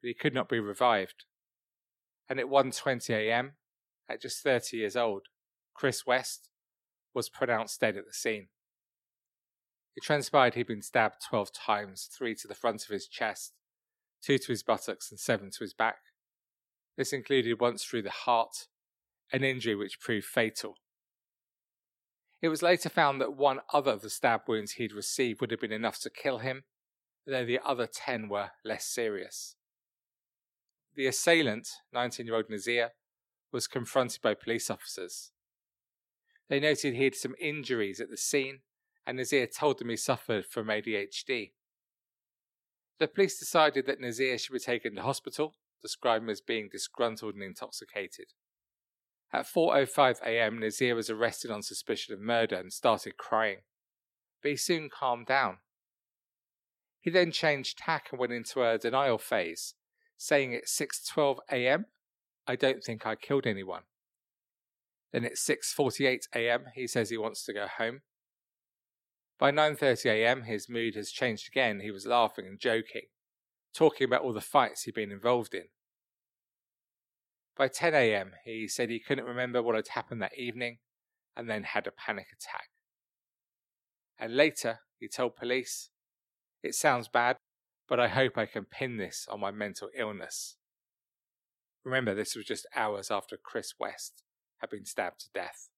but 0.00 0.08
he 0.08 0.14
could 0.14 0.32
not 0.32 0.48
be 0.48 0.60
revived. 0.60 1.24
And 2.28 2.38
at 2.40 2.46
1:20 2.46 3.10
a.m., 3.10 3.56
at 4.08 4.22
just 4.22 4.42
30 4.42 4.78
years 4.78 4.96
old, 4.96 5.26
Chris 5.74 6.06
West 6.06 6.48
was 7.12 7.28
pronounced 7.28 7.80
dead 7.80 7.96
at 7.96 8.06
the 8.06 8.12
scene. 8.12 8.48
It 9.94 10.04
transpired 10.04 10.54
he'd 10.54 10.68
been 10.68 10.82
stabbed 10.82 11.16
12 11.28 11.52
times, 11.52 12.08
three 12.16 12.34
to 12.36 12.48
the 12.48 12.54
front 12.54 12.84
of 12.84 12.90
his 12.90 13.08
chest, 13.08 13.54
two 14.22 14.38
to 14.38 14.52
his 14.52 14.62
buttocks, 14.62 15.10
and 15.10 15.18
seven 15.18 15.50
to 15.50 15.60
his 15.60 15.74
back. 15.74 15.98
This 16.96 17.12
included 17.12 17.60
once 17.60 17.84
through 17.84 18.02
the 18.02 18.10
heart, 18.10 18.68
an 19.32 19.44
injury 19.44 19.74
which 19.74 20.00
proved 20.00 20.26
fatal. 20.26 20.76
It 22.40 22.48
was 22.48 22.62
later 22.62 22.88
found 22.88 23.20
that 23.20 23.36
one 23.36 23.60
other 23.72 23.90
of 23.90 24.02
the 24.02 24.10
stab 24.10 24.42
wounds 24.46 24.72
he'd 24.72 24.92
received 24.92 25.40
would 25.40 25.50
have 25.50 25.60
been 25.60 25.72
enough 25.72 25.98
to 26.00 26.10
kill 26.10 26.38
him, 26.38 26.64
though 27.26 27.44
the 27.44 27.58
other 27.64 27.86
10 27.86 28.28
were 28.28 28.50
less 28.64 28.86
serious. 28.86 29.56
The 30.94 31.06
assailant, 31.06 31.68
19 31.92 32.26
year 32.26 32.36
old 32.36 32.48
Nazir, 32.48 32.90
was 33.52 33.66
confronted 33.66 34.22
by 34.22 34.34
police 34.34 34.70
officers. 34.70 35.32
They 36.48 36.60
noted 36.60 36.94
he 36.94 37.04
had 37.04 37.14
some 37.14 37.34
injuries 37.40 38.00
at 38.00 38.10
the 38.10 38.16
scene, 38.16 38.60
and 39.06 39.16
Nazir 39.16 39.46
told 39.46 39.78
them 39.78 39.90
he 39.90 39.96
suffered 39.96 40.46
from 40.46 40.68
ADHD. 40.68 41.52
The 42.98 43.08
police 43.08 43.38
decided 43.38 43.86
that 43.86 44.00
Nazir 44.00 44.38
should 44.38 44.52
be 44.52 44.58
taken 44.58 44.94
to 44.94 45.02
hospital, 45.02 45.54
described 45.82 46.24
him 46.24 46.30
as 46.30 46.40
being 46.40 46.68
disgruntled 46.70 47.34
and 47.34 47.42
intoxicated. 47.42 48.32
At 49.32 49.46
4:05 49.46 50.22
a.m., 50.22 50.58
Nazir 50.58 50.94
was 50.94 51.10
arrested 51.10 51.50
on 51.50 51.62
suspicion 51.62 52.14
of 52.14 52.20
murder 52.20 52.56
and 52.56 52.72
started 52.72 53.18
crying, 53.18 53.58
but 54.42 54.50
he 54.50 54.56
soon 54.56 54.88
calmed 54.88 55.26
down. 55.26 55.58
He 57.00 57.10
then 57.10 57.30
changed 57.30 57.78
tack 57.78 58.08
and 58.10 58.18
went 58.18 58.32
into 58.32 58.62
a 58.62 58.78
denial 58.78 59.18
phase, 59.18 59.74
saying 60.16 60.54
at 60.54 60.66
6:12 60.66 61.40
a.m., 61.50 61.86
"I 62.46 62.56
don't 62.56 62.82
think 62.82 63.06
I 63.06 63.16
killed 63.16 63.46
anyone." 63.46 63.84
Then 65.12 65.24
at 65.24 65.36
6:48 65.36 66.28
a.m., 66.34 66.66
he 66.74 66.86
says 66.86 67.10
he 67.10 67.18
wants 67.18 67.44
to 67.44 67.52
go 67.52 67.66
home. 67.66 68.02
By 69.38 69.52
9:30 69.52 70.06
a.m., 70.10 70.42
his 70.44 70.68
mood 70.68 70.94
has 70.94 71.12
changed 71.12 71.48
again. 71.48 71.80
He 71.80 71.90
was 71.90 72.06
laughing 72.06 72.46
and 72.46 72.58
joking, 72.58 73.08
talking 73.74 74.06
about 74.06 74.22
all 74.22 74.32
the 74.32 74.40
fights 74.40 74.82
he'd 74.82 74.94
been 74.94 75.12
involved 75.12 75.54
in. 75.54 75.68
By 77.58 77.66
10 77.66 77.92
am, 77.92 78.34
he 78.44 78.68
said 78.68 78.88
he 78.88 79.00
couldn't 79.00 79.24
remember 79.24 79.60
what 79.60 79.74
had 79.74 79.88
happened 79.88 80.22
that 80.22 80.38
evening 80.38 80.78
and 81.36 81.50
then 81.50 81.64
had 81.64 81.88
a 81.88 81.90
panic 81.90 82.28
attack. 82.32 82.70
And 84.16 84.36
later, 84.36 84.78
he 85.00 85.08
told 85.08 85.34
police, 85.34 85.90
It 86.62 86.76
sounds 86.76 87.08
bad, 87.08 87.36
but 87.88 87.98
I 87.98 88.06
hope 88.06 88.38
I 88.38 88.46
can 88.46 88.64
pin 88.64 88.96
this 88.96 89.26
on 89.28 89.40
my 89.40 89.50
mental 89.50 89.88
illness. 89.96 90.56
Remember, 91.84 92.14
this 92.14 92.36
was 92.36 92.44
just 92.44 92.66
hours 92.76 93.10
after 93.10 93.36
Chris 93.36 93.74
West 93.78 94.22
had 94.58 94.70
been 94.70 94.84
stabbed 94.84 95.20
to 95.22 95.30
death. 95.34 95.68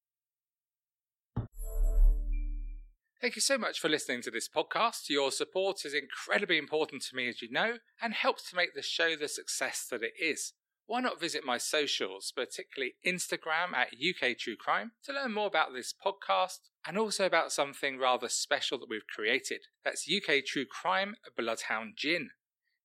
Thank 3.19 3.35
you 3.35 3.41
so 3.41 3.57
much 3.57 3.79
for 3.79 3.89
listening 3.89 4.21
to 4.23 4.31
this 4.31 4.49
podcast. 4.49 5.09
Your 5.09 5.31
support 5.31 5.85
is 5.85 5.95
incredibly 5.95 6.59
important 6.59 7.01
to 7.03 7.15
me, 7.15 7.27
as 7.27 7.41
you 7.41 7.49
know, 7.51 7.77
and 7.99 8.13
helps 8.13 8.49
to 8.49 8.55
make 8.55 8.75
the 8.75 8.81
show 8.83 9.15
the 9.15 9.27
success 9.27 9.87
that 9.89 10.03
it 10.03 10.13
is 10.19 10.53
why 10.91 10.99
not 10.99 11.21
visit 11.21 11.45
my 11.45 11.57
socials, 11.57 12.33
particularly 12.35 12.95
Instagram 13.07 13.73
at 13.73 13.93
UK 13.93 14.37
True 14.37 14.57
Crime, 14.57 14.91
to 15.05 15.13
learn 15.13 15.33
more 15.33 15.47
about 15.47 15.71
this 15.73 15.93
podcast 16.05 16.67
and 16.85 16.97
also 16.97 17.25
about 17.25 17.53
something 17.53 17.97
rather 17.97 18.27
special 18.27 18.77
that 18.77 18.89
we've 18.89 19.07
created. 19.07 19.61
That's 19.85 20.05
UK 20.05 20.43
True 20.45 20.65
Crime 20.65 21.15
Bloodhound 21.37 21.93
Gin. 21.95 22.31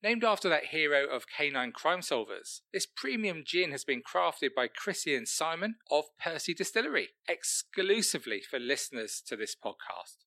Named 0.05 0.23
after 0.23 0.49
that 0.49 0.67
hero 0.67 1.05
of 1.05 1.25
canine 1.37 1.73
crime 1.73 1.99
solvers, 1.99 2.61
this 2.73 2.87
premium 2.87 3.43
gin 3.45 3.73
has 3.73 3.83
been 3.83 4.03
crafted 4.05 4.51
by 4.55 4.69
Chrissy 4.69 5.17
and 5.17 5.27
Simon 5.27 5.75
of 5.91 6.05
Persie 6.25 6.57
Distillery, 6.57 7.09
exclusively 7.29 8.41
for 8.41 8.61
listeners 8.61 9.21
to 9.27 9.35
this 9.35 9.57
podcast. 9.57 10.26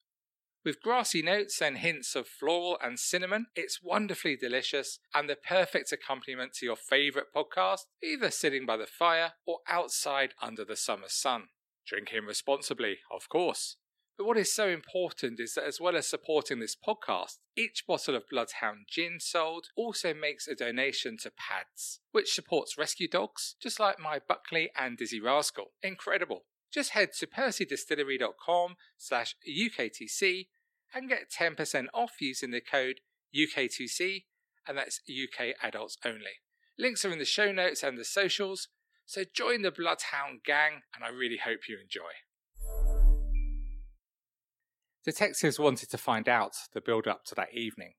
With 0.65 0.81
grassy 0.81 1.21
notes 1.21 1.61
and 1.61 1.77
hints 1.77 2.15
of 2.15 2.27
floral 2.27 2.77
and 2.83 2.99
cinnamon, 2.99 3.45
it's 3.55 3.81
wonderfully 3.81 4.35
delicious 4.35 4.99
and 5.13 5.29
the 5.29 5.37
perfect 5.37 5.93
accompaniment 5.93 6.53
to 6.55 6.65
your 6.65 6.75
favourite 6.75 7.27
podcast, 7.33 7.83
either 8.03 8.29
sitting 8.29 8.65
by 8.65 8.75
the 8.75 8.85
fire 8.85 9.33
or 9.47 9.59
outside 9.69 10.33
under 10.41 10.65
the 10.65 10.75
summer 10.75 11.07
sun. 11.07 11.45
Drinking 11.87 12.25
responsibly, 12.25 12.97
of 13.09 13.29
course. 13.29 13.77
But 14.17 14.25
what 14.25 14.37
is 14.37 14.53
so 14.53 14.67
important 14.67 15.39
is 15.39 15.53
that 15.53 15.63
as 15.63 15.79
well 15.79 15.95
as 15.95 16.09
supporting 16.09 16.59
this 16.59 16.75
podcast, 16.75 17.37
each 17.55 17.85
bottle 17.87 18.17
of 18.17 18.27
Bloodhound 18.29 18.87
gin 18.89 19.21
sold 19.21 19.67
also 19.77 20.13
makes 20.13 20.45
a 20.45 20.55
donation 20.55 21.15
to 21.19 21.31
PADS, 21.31 22.01
which 22.11 22.33
supports 22.33 22.77
rescue 22.77 23.07
dogs, 23.07 23.55
just 23.63 23.79
like 23.79 23.97
my 23.97 24.19
Buckley 24.19 24.71
and 24.77 24.97
Dizzy 24.97 25.21
Rascal. 25.21 25.67
Incredible 25.81 26.43
just 26.71 26.91
head 26.91 27.09
to 27.19 27.27
persiedistillery.com 27.27 28.75
slash 28.97 29.35
UKTC 29.47 30.47
and 30.93 31.09
get 31.09 31.31
10% 31.31 31.85
off 31.93 32.13
using 32.19 32.51
the 32.51 32.61
code 32.61 33.01
UKTC, 33.35 34.23
and 34.67 34.77
that's 34.77 35.01
UK 35.09 35.55
adults 35.61 35.97
only. 36.05 36.41
Links 36.77 37.03
are 37.05 37.11
in 37.11 37.19
the 37.19 37.25
show 37.25 37.51
notes 37.51 37.83
and 37.83 37.97
the 37.97 38.05
socials, 38.05 38.69
so 39.05 39.23
join 39.33 39.61
the 39.61 39.71
Bloodhound 39.71 40.41
gang, 40.45 40.81
and 40.95 41.03
I 41.03 41.09
really 41.09 41.37
hope 41.37 41.67
you 41.67 41.77
enjoy. 41.81 42.11
Detectives 45.05 45.59
wanted 45.59 45.89
to 45.89 45.97
find 45.97 46.27
out 46.27 46.53
the 46.73 46.81
build 46.81 47.07
up 47.07 47.25
to 47.25 47.35
that 47.35 47.53
evening. 47.53 47.93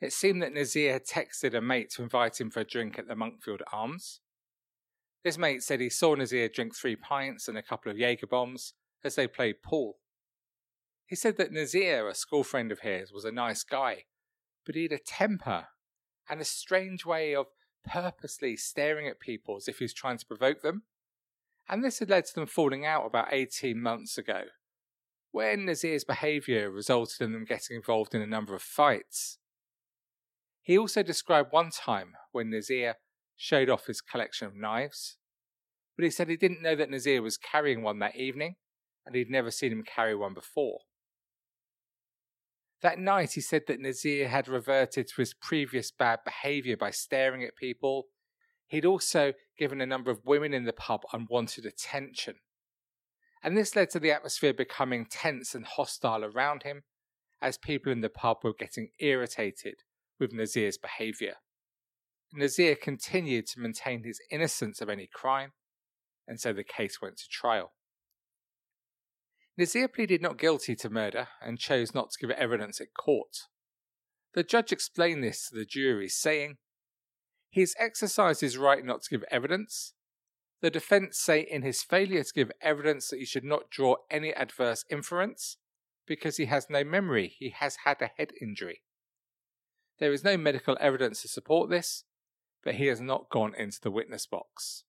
It 0.00 0.12
seemed 0.12 0.42
that 0.42 0.54
Nazir 0.54 0.94
had 0.94 1.06
texted 1.06 1.54
a 1.54 1.60
mate 1.60 1.90
to 1.90 2.02
invite 2.02 2.40
him 2.40 2.50
for 2.50 2.60
a 2.60 2.64
drink 2.64 2.98
at 2.98 3.06
the 3.06 3.14
Monkfield 3.14 3.60
Arms. 3.72 4.20
This 5.24 5.38
mate 5.38 5.62
said 5.62 5.80
he 5.80 5.88
saw 5.88 6.14
Nazir 6.14 6.48
drink 6.48 6.74
three 6.74 6.96
pints 6.96 7.46
and 7.46 7.56
a 7.56 7.62
couple 7.62 7.90
of 7.90 7.98
Jaeger 7.98 8.26
bombs 8.26 8.74
as 9.04 9.14
they 9.14 9.26
played 9.26 9.62
pool. 9.62 9.98
He 11.06 11.16
said 11.16 11.36
that 11.36 11.52
Nazir, 11.52 12.08
a 12.08 12.14
school 12.14 12.42
friend 12.42 12.72
of 12.72 12.80
his, 12.80 13.12
was 13.12 13.24
a 13.24 13.32
nice 13.32 13.62
guy, 13.62 14.04
but 14.64 14.74
he 14.74 14.82
had 14.82 14.92
a 14.92 14.98
temper 14.98 15.68
and 16.28 16.40
a 16.40 16.44
strange 16.44 17.04
way 17.04 17.34
of 17.34 17.46
purposely 17.84 18.56
staring 18.56 19.06
at 19.06 19.20
people 19.20 19.56
as 19.56 19.68
if 19.68 19.78
he 19.78 19.84
was 19.84 19.92
trying 19.92 20.18
to 20.18 20.26
provoke 20.26 20.62
them. 20.62 20.82
And 21.68 21.84
this 21.84 22.00
had 22.00 22.10
led 22.10 22.24
to 22.26 22.34
them 22.34 22.46
falling 22.46 22.84
out 22.84 23.06
about 23.06 23.32
18 23.32 23.80
months 23.80 24.18
ago, 24.18 24.42
when 25.30 25.66
Nazir's 25.66 26.04
behaviour 26.04 26.70
resulted 26.70 27.20
in 27.20 27.32
them 27.32 27.44
getting 27.44 27.76
involved 27.76 28.14
in 28.14 28.22
a 28.22 28.26
number 28.26 28.54
of 28.54 28.62
fights. 28.62 29.38
He 30.60 30.78
also 30.78 31.02
described 31.02 31.52
one 31.52 31.70
time 31.70 32.14
when 32.32 32.50
Nazir 32.50 32.96
showed 33.36 33.68
off 33.68 33.86
his 33.86 34.00
collection 34.00 34.46
of 34.46 34.56
knives, 34.56 35.16
but 35.96 36.04
he 36.04 36.10
said 36.10 36.28
he 36.28 36.36
didn't 36.36 36.62
know 36.62 36.74
that 36.74 36.90
Nazir 36.90 37.22
was 37.22 37.36
carrying 37.36 37.82
one 37.82 37.98
that 37.98 38.16
evening, 38.16 38.56
and 39.04 39.14
he'd 39.14 39.30
never 39.30 39.50
seen 39.50 39.72
him 39.72 39.82
carry 39.84 40.14
one 40.14 40.34
before. 40.34 40.80
That 42.82 42.98
night, 42.98 43.32
he 43.34 43.40
said 43.40 43.62
that 43.68 43.80
Nazir 43.80 44.28
had 44.28 44.48
reverted 44.48 45.06
to 45.08 45.14
his 45.16 45.34
previous 45.34 45.92
bad 45.92 46.20
behaviour 46.24 46.76
by 46.76 46.90
staring 46.90 47.44
at 47.44 47.56
people. 47.56 48.06
He'd 48.66 48.84
also 48.84 49.34
given 49.56 49.80
a 49.80 49.86
number 49.86 50.10
of 50.10 50.24
women 50.24 50.52
in 50.52 50.64
the 50.64 50.72
pub 50.72 51.02
unwanted 51.12 51.64
attention. 51.64 52.36
And 53.42 53.56
this 53.56 53.76
led 53.76 53.90
to 53.90 54.00
the 54.00 54.10
atmosphere 54.10 54.52
becoming 54.52 55.06
tense 55.06 55.54
and 55.54 55.64
hostile 55.64 56.24
around 56.24 56.64
him, 56.64 56.82
as 57.40 57.58
people 57.58 57.92
in 57.92 58.00
the 58.00 58.08
pub 58.08 58.38
were 58.42 58.54
getting 58.54 58.90
irritated 58.98 59.82
with 60.18 60.32
Nazir's 60.32 60.78
behaviour. 60.78 61.34
Nazir 62.32 62.76
continued 62.76 63.46
to 63.48 63.60
maintain 63.60 64.04
his 64.04 64.20
innocence 64.30 64.80
of 64.80 64.88
any 64.88 65.06
crime, 65.12 65.52
and 66.26 66.40
so 66.40 66.52
the 66.52 66.64
case 66.64 67.00
went 67.00 67.18
to 67.18 67.28
trial. 67.28 67.72
Nazir 69.58 69.86
pleaded 69.86 70.22
not 70.22 70.38
guilty 70.38 70.74
to 70.76 70.88
murder 70.88 71.28
and 71.42 71.58
chose 71.58 71.94
not 71.94 72.10
to 72.10 72.18
give 72.18 72.30
evidence 72.30 72.80
at 72.80 72.94
court. 72.94 73.48
The 74.34 74.42
judge 74.42 74.72
explained 74.72 75.22
this 75.22 75.48
to 75.48 75.54
the 75.54 75.66
jury, 75.66 76.08
saying, 76.08 76.56
He 77.50 77.60
has 77.60 77.74
exercised 77.78 78.40
his 78.40 78.56
right 78.56 78.82
not 78.82 79.02
to 79.02 79.10
give 79.10 79.24
evidence. 79.30 79.92
The 80.62 80.70
defence 80.70 81.18
say 81.18 81.40
in 81.40 81.62
his 81.62 81.82
failure 81.82 82.22
to 82.22 82.32
give 82.34 82.50
evidence 82.62 83.08
that 83.08 83.18
he 83.18 83.26
should 83.26 83.44
not 83.44 83.70
draw 83.70 83.96
any 84.10 84.32
adverse 84.32 84.86
inference 84.90 85.58
because 86.06 86.38
he 86.38 86.46
has 86.46 86.70
no 86.70 86.82
memory, 86.82 87.34
he 87.38 87.50
has 87.50 87.76
had 87.84 88.00
a 88.00 88.10
head 88.16 88.30
injury. 88.40 88.82
There 89.98 90.12
is 90.12 90.24
no 90.24 90.38
medical 90.38 90.78
evidence 90.80 91.20
to 91.22 91.28
support 91.28 91.68
this, 91.68 92.04
but 92.64 92.76
he 92.76 92.86
has 92.86 93.00
not 93.00 93.30
gone 93.30 93.54
into 93.54 93.80
the 93.80 93.90
witness 93.90 94.26
box. 94.26 94.84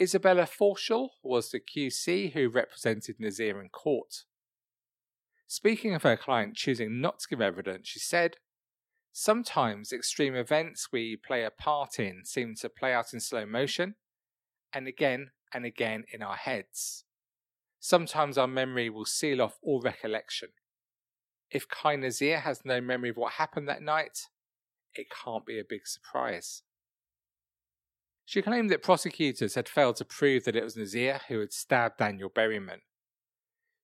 Isabella 0.00 0.46
Forshall 0.46 1.08
was 1.22 1.50
the 1.50 1.60
QC 1.60 2.32
who 2.32 2.48
represented 2.48 3.16
Nazir 3.18 3.60
in 3.60 3.68
court. 3.68 4.24
Speaking 5.48 5.94
of 5.94 6.02
her 6.02 6.16
client 6.16 6.54
choosing 6.54 7.00
not 7.00 7.20
to 7.20 7.28
give 7.28 7.40
evidence, 7.40 7.88
she 7.88 7.98
said, 7.98 8.36
Sometimes 9.12 9.92
extreme 9.92 10.36
events 10.36 10.88
we 10.92 11.16
play 11.16 11.42
a 11.42 11.50
part 11.50 11.98
in 11.98 12.24
seem 12.24 12.54
to 12.56 12.68
play 12.68 12.92
out 12.92 13.12
in 13.12 13.18
slow 13.18 13.44
motion, 13.44 13.96
and 14.72 14.86
again 14.86 15.30
and 15.52 15.64
again 15.64 16.04
in 16.12 16.22
our 16.22 16.36
heads. 16.36 17.04
Sometimes 17.80 18.38
our 18.38 18.46
memory 18.46 18.90
will 18.90 19.04
seal 19.04 19.40
off 19.42 19.58
all 19.62 19.80
recollection. 19.80 20.50
If 21.50 21.66
Kai 21.68 21.96
Nazir 21.96 22.40
has 22.40 22.64
no 22.64 22.80
memory 22.80 23.08
of 23.08 23.16
what 23.16 23.34
happened 23.34 23.68
that 23.68 23.82
night, 23.82 24.26
it 24.98 25.06
can't 25.10 25.46
be 25.46 25.58
a 25.58 25.64
big 25.64 25.86
surprise. 25.86 26.62
She 28.24 28.42
claimed 28.42 28.68
that 28.70 28.82
prosecutors 28.82 29.54
had 29.54 29.68
failed 29.68 29.96
to 29.96 30.04
prove 30.04 30.44
that 30.44 30.56
it 30.56 30.64
was 30.64 30.76
Nazir 30.76 31.20
who 31.28 31.40
had 31.40 31.52
stabbed 31.52 31.98
Daniel 31.98 32.28
Berryman. 32.28 32.80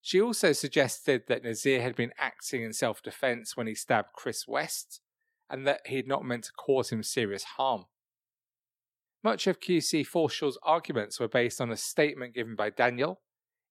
She 0.02 0.20
also 0.20 0.52
suggested 0.52 1.22
that 1.28 1.44
Nazir 1.44 1.80
had 1.80 1.96
been 1.96 2.12
acting 2.18 2.62
in 2.62 2.74
self 2.74 3.02
defense 3.02 3.56
when 3.56 3.66
he 3.66 3.74
stabbed 3.74 4.12
Chris 4.12 4.46
West 4.46 5.00
and 5.48 5.66
that 5.66 5.80
he 5.86 5.96
had 5.96 6.08
not 6.08 6.24
meant 6.24 6.44
to 6.44 6.52
cause 6.52 6.90
him 6.90 7.02
serious 7.02 7.44
harm. 7.44 7.84
Much 9.22 9.46
of 9.46 9.60
QC 9.60 10.06
Forshall's 10.06 10.58
arguments 10.62 11.18
were 11.18 11.28
based 11.28 11.60
on 11.60 11.70
a 11.70 11.76
statement 11.76 12.34
given 12.34 12.56
by 12.56 12.68
Daniel, 12.68 13.22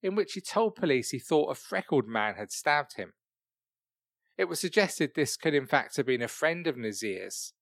in 0.01 0.15
which 0.15 0.33
he 0.33 0.41
told 0.41 0.75
police 0.75 1.11
he 1.11 1.19
thought 1.19 1.51
a 1.51 1.55
freckled 1.55 2.07
man 2.07 2.35
had 2.35 2.51
stabbed 2.51 2.95
him. 2.95 3.13
It 4.37 4.45
was 4.45 4.59
suggested 4.59 5.11
this 5.13 5.37
could 5.37 5.53
in 5.53 5.67
fact 5.67 5.97
have 5.97 6.07
been 6.07 6.21
a 6.21 6.27
friend 6.27 6.65
of 6.67 6.77
Nazir's. 6.77 7.53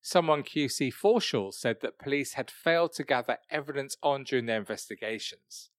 Someone 0.00 0.42
QC 0.42 0.92
Forshall 0.92 1.54
said 1.54 1.76
that 1.80 1.98
police 1.98 2.32
had 2.32 2.50
failed 2.50 2.92
to 2.94 3.04
gather 3.04 3.38
evidence 3.50 3.96
on 4.02 4.24
during 4.24 4.46
their 4.46 4.58
investigations. 4.58 5.70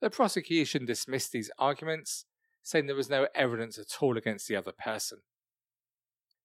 The 0.00 0.10
prosecution 0.10 0.84
dismissed 0.84 1.30
these 1.30 1.50
arguments, 1.58 2.24
saying 2.64 2.86
there 2.86 2.96
was 2.96 3.08
no 3.08 3.28
evidence 3.34 3.78
at 3.78 4.02
all 4.02 4.16
against 4.16 4.48
the 4.48 4.56
other 4.56 4.72
person. 4.72 5.18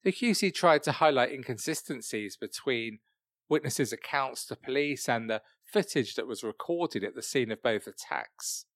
The 0.03 0.11
QC 0.11 0.53
tried 0.53 0.83
to 0.83 0.91
highlight 0.93 1.31
inconsistencies 1.31 2.37
between 2.37 2.99
witnesses' 3.49 3.91
accounts 3.91 4.45
to 4.45 4.55
police 4.55 5.09
and 5.09 5.27
the 5.27 5.41
footage 5.65 6.13
that 6.13 6.27
was 6.27 6.43
recorded 6.43 7.03
at 7.03 7.15
the 7.15 7.23
scene 7.23 7.51
of 7.51 7.63
both 7.63 7.87
attacks. 7.87 8.66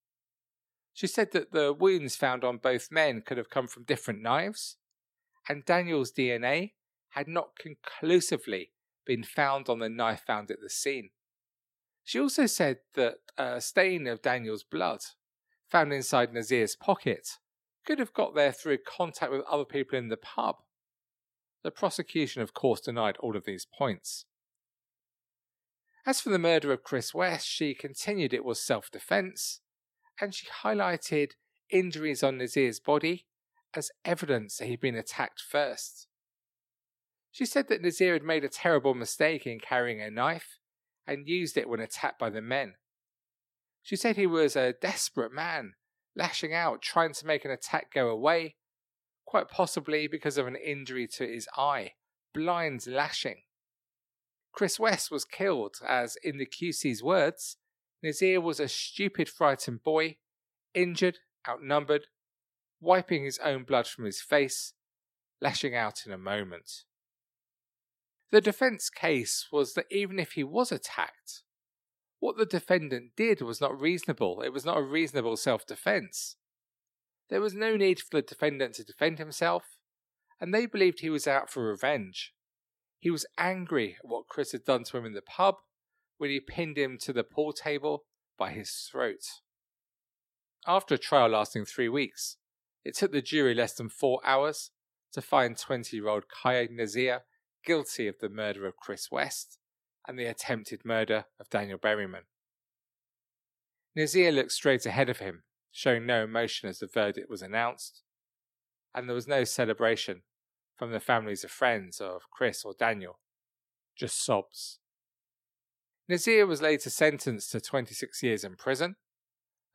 She 0.94 1.08
said 1.08 1.32
that 1.32 1.52
the 1.52 1.74
wounds 1.74 2.16
found 2.16 2.44
on 2.44 2.58
both 2.58 2.92
men 2.92 3.22
could 3.22 3.38
have 3.38 3.50
come 3.50 3.68
from 3.68 3.84
different 3.84 4.22
knives, 4.22 4.78
and 5.48 5.66
Daniel's 5.66 6.12
DNA 6.12 6.74
had 7.10 7.28
not 7.28 7.58
conclusively 7.58 8.72
been 9.06 9.24
found 9.24 9.70
on 9.70 9.80
the 9.80 9.90
knife 9.90 10.24
found 10.26 10.52
at 10.52 10.62
the 10.62 10.70
scene. 10.70 11.10
She 12.04 12.20
also 12.20 12.46
said 12.46 12.80
that 12.96 13.16
a 13.38 13.62
stain 13.62 14.08
of 14.08 14.22
Daniel's 14.22 14.64
blood 14.64 15.02
found 15.70 15.94
inside 15.94 16.34
Nazir's 16.34 16.76
pocket 16.76 17.38
could 17.86 18.00
have 18.00 18.14
got 18.14 18.36
there 18.36 18.52
through 18.52 18.80
contact 18.80 19.32
with 19.32 19.46
other 19.50 19.66
people 19.66 19.98
in 19.98 20.10
the 20.10 20.18
pub. 20.18 20.58
The 21.64 21.72
prosecution, 21.72 22.42
of 22.42 22.54
course, 22.54 22.82
denied 22.82 23.18
all 23.18 23.36
of 23.36 23.46
these 23.46 23.66
points. 23.66 24.26
As 26.06 26.20
for 26.20 26.30
the 26.30 26.40
murder 26.40 26.72
of 26.72 26.84
Chris 26.84 27.14
West, 27.14 27.48
she 27.48 27.74
continued 27.76 28.34
it 28.34 28.44
was 28.44 28.60
self 28.60 28.90
defense, 28.90 29.62
and 30.22 30.34
she 30.34 30.48
highlighted 30.64 31.32
injuries 31.70 32.22
on 32.22 32.38
Nazir's 32.38 32.80
body 32.80 33.26
as 33.74 33.92
evidence 34.06 34.58
that 34.58 34.68
he'd 34.68 34.80
been 34.80 34.96
attacked 34.96 35.42
first. 35.42 36.08
She 37.32 37.46
said 37.46 37.70
that 37.70 37.82
Nazir 37.82 38.14
had 38.14 38.24
made 38.24 38.44
a 38.44 38.50
terrible 38.50 38.94
mistake 38.94 39.48
in 39.48 39.60
carrying 39.60 40.02
a 40.02 40.12
knife 40.12 40.60
and 41.08 41.28
used 41.28 41.58
it 41.58 41.68
when 41.68 41.80
attacked 41.80 42.20
by 42.20 42.30
the 42.30 42.42
men. 42.42 42.76
She 43.82 43.96
said 43.96 44.16
he 44.16 44.28
was 44.28 44.56
a 44.56 44.74
desperate 44.74 45.34
man, 45.34 45.74
lashing 46.16 46.54
out, 46.54 46.82
trying 46.82 47.14
to 47.14 47.26
make 47.26 47.46
an 47.46 47.52
attack 47.52 47.94
go 47.94 48.10
away, 48.10 48.56
quite 49.26 49.48
possibly 49.48 50.08
because 50.08 50.38
of 50.38 50.46
an 50.46 50.58
injury 50.58 51.08
to 51.08 51.26
his 51.26 51.48
eye, 51.58 51.94
blind 52.34 52.86
lashing. 52.86 53.44
Chris 54.52 54.78
West 54.78 55.10
was 55.10 55.24
killed 55.24 55.78
as, 55.88 56.18
in 56.24 56.38
the 56.38 56.46
QC's 56.46 57.02
words, 57.02 57.58
Nazir 58.04 58.42
was 58.42 58.60
a 58.60 58.68
stupid, 58.68 59.30
frightened 59.30 59.84
boy, 59.84 60.18
injured, 60.74 61.20
outnumbered, 61.48 62.08
wiping 62.80 63.24
his 63.24 63.40
own 63.40 63.64
blood 63.64 63.88
from 63.88 64.06
his 64.06 64.22
face, 64.22 64.74
lashing 65.40 65.76
out 65.76 66.06
in 66.06 66.12
a 66.12 66.18
moment. 66.18 66.84
The 68.32 68.42
defense 68.42 68.90
case 68.90 69.48
was 69.52 69.74
that 69.74 69.86
even 69.92 70.18
if 70.18 70.34
he 70.34 70.44
was 70.44 70.72
attacked, 70.72 71.44
what 72.20 72.38
the 72.38 72.46
defendant 72.46 73.12
did 73.18 73.42
was 73.42 73.60
not 73.60 73.80
reasonable. 73.80 74.42
It 74.42 74.54
was 74.54 74.64
not 74.64 74.78
a 74.78 74.84
reasonable 74.84 75.38
self 75.38 75.66
defense. 75.66 76.38
There 77.30 77.42
was 77.42 77.54
no 77.54 77.76
need 77.76 78.00
for 78.00 78.08
the 78.12 78.22
defendant 78.22 78.76
to 78.76 78.84
defend 78.84 79.20
himself, 79.20 79.78
and 80.40 80.54
they 80.54 80.66
believed 80.66 81.00
he 81.00 81.10
was 81.10 81.28
out 81.28 81.50
for 81.50 81.64
revenge. 81.64 82.34
He 83.00 83.10
was 83.10 83.26
angry 83.38 83.98
at 84.00 84.08
what 84.08 84.28
Chris 84.28 84.52
had 84.52 84.66
done 84.66 84.84
to 84.86 84.98
him 84.98 85.06
in 85.06 85.14
the 85.14 85.22
pub 85.22 85.56
when 86.22 86.30
he 86.30 86.40
pinned 86.40 86.78
him 86.78 87.00
to 87.00 87.12
the 87.12 87.24
pool 87.24 87.52
table 87.52 88.04
by 88.38 88.52
his 88.52 88.70
throat. 88.70 89.42
After 90.68 90.94
a 90.94 91.00
trial 91.00 91.30
lasting 91.30 91.66
three 91.66 91.90
weeks, 91.90 92.38
it 92.86 92.96
took 92.96 93.12
the 93.12 93.24
jury 93.24 93.56
less 93.56 93.74
than 93.74 93.90
four 93.90 94.22
hours 94.24 94.70
to 95.14 95.20
find 95.20 95.58
20 95.58 95.98
year 95.98 96.08
old 96.08 96.26
Kai 96.30 96.68
Nazir 96.70 97.22
guilty 97.66 98.08
of 98.08 98.20
the 98.20 98.30
murder 98.30 98.68
of 98.68 98.78
Chris 98.78 99.10
West 99.10 99.58
and 100.08 100.20
the 100.20 100.28
attempted 100.28 100.86
murder 100.86 101.26
of 101.40 101.50
Daniel 101.50 101.80
Berryman. 101.80 102.26
Nazir 103.96 104.32
looked 104.32 104.52
straight 104.52 104.86
ahead 104.86 105.10
of 105.10 105.18
him 105.18 105.42
showing 105.72 106.06
no 106.06 106.24
emotion 106.24 106.70
as 106.70 106.78
the 106.78 106.86
verdict 106.86 107.32
was 107.32 107.42
announced, 107.42 108.04
and 108.94 109.10
there 109.10 109.16
was 109.16 109.28
no 109.28 109.44
celebration 109.44 110.22
from 110.78 110.92
the 110.92 111.00
families 111.00 111.44
of 111.44 111.50
friends 111.50 112.00
of 112.00 112.30
Chris 112.30 112.64
or 112.64 112.76
Daniel, 112.78 113.18
just 113.98 114.24
sobs. 114.24 114.81
Nazir 116.08 116.46
was 116.46 116.62
later 116.62 116.90
sentenced 116.90 117.52
to 117.52 117.62
26 117.62 118.24
years 118.24 118.44
in 118.44 118.56
prison, 118.56 118.96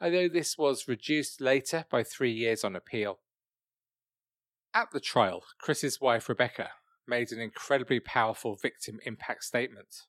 although 0.01 0.29
this 0.29 0.59
was 0.59 0.89
reduced 0.89 1.41
later 1.41 1.87
by 1.91 2.03
three 2.03 2.33
years 2.33 2.65
on 2.65 2.77
appeal. 2.77 3.21
At 4.75 4.91
the 4.93 5.01
trial, 5.01 5.45
Chris's 5.59 6.01
wife 6.01 6.29
Rebecca 6.29 6.71
made 7.09 7.33
an 7.33 7.41
incredibly 7.41 8.01
powerful 8.01 8.57
victim 8.57 8.99
impact 9.07 9.45
statement. 9.45 10.03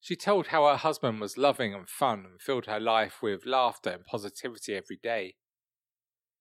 She 0.00 0.16
told 0.16 0.46
how 0.46 0.66
her 0.66 0.76
husband 0.76 1.20
was 1.20 1.36
loving 1.36 1.74
and 1.74 1.86
fun 1.86 2.24
and 2.24 2.40
filled 2.40 2.64
her 2.64 2.80
life 2.80 3.20
with 3.20 3.44
laughter 3.44 3.90
and 3.90 4.04
positivity 4.06 4.74
every 4.74 4.98
day. 5.02 5.34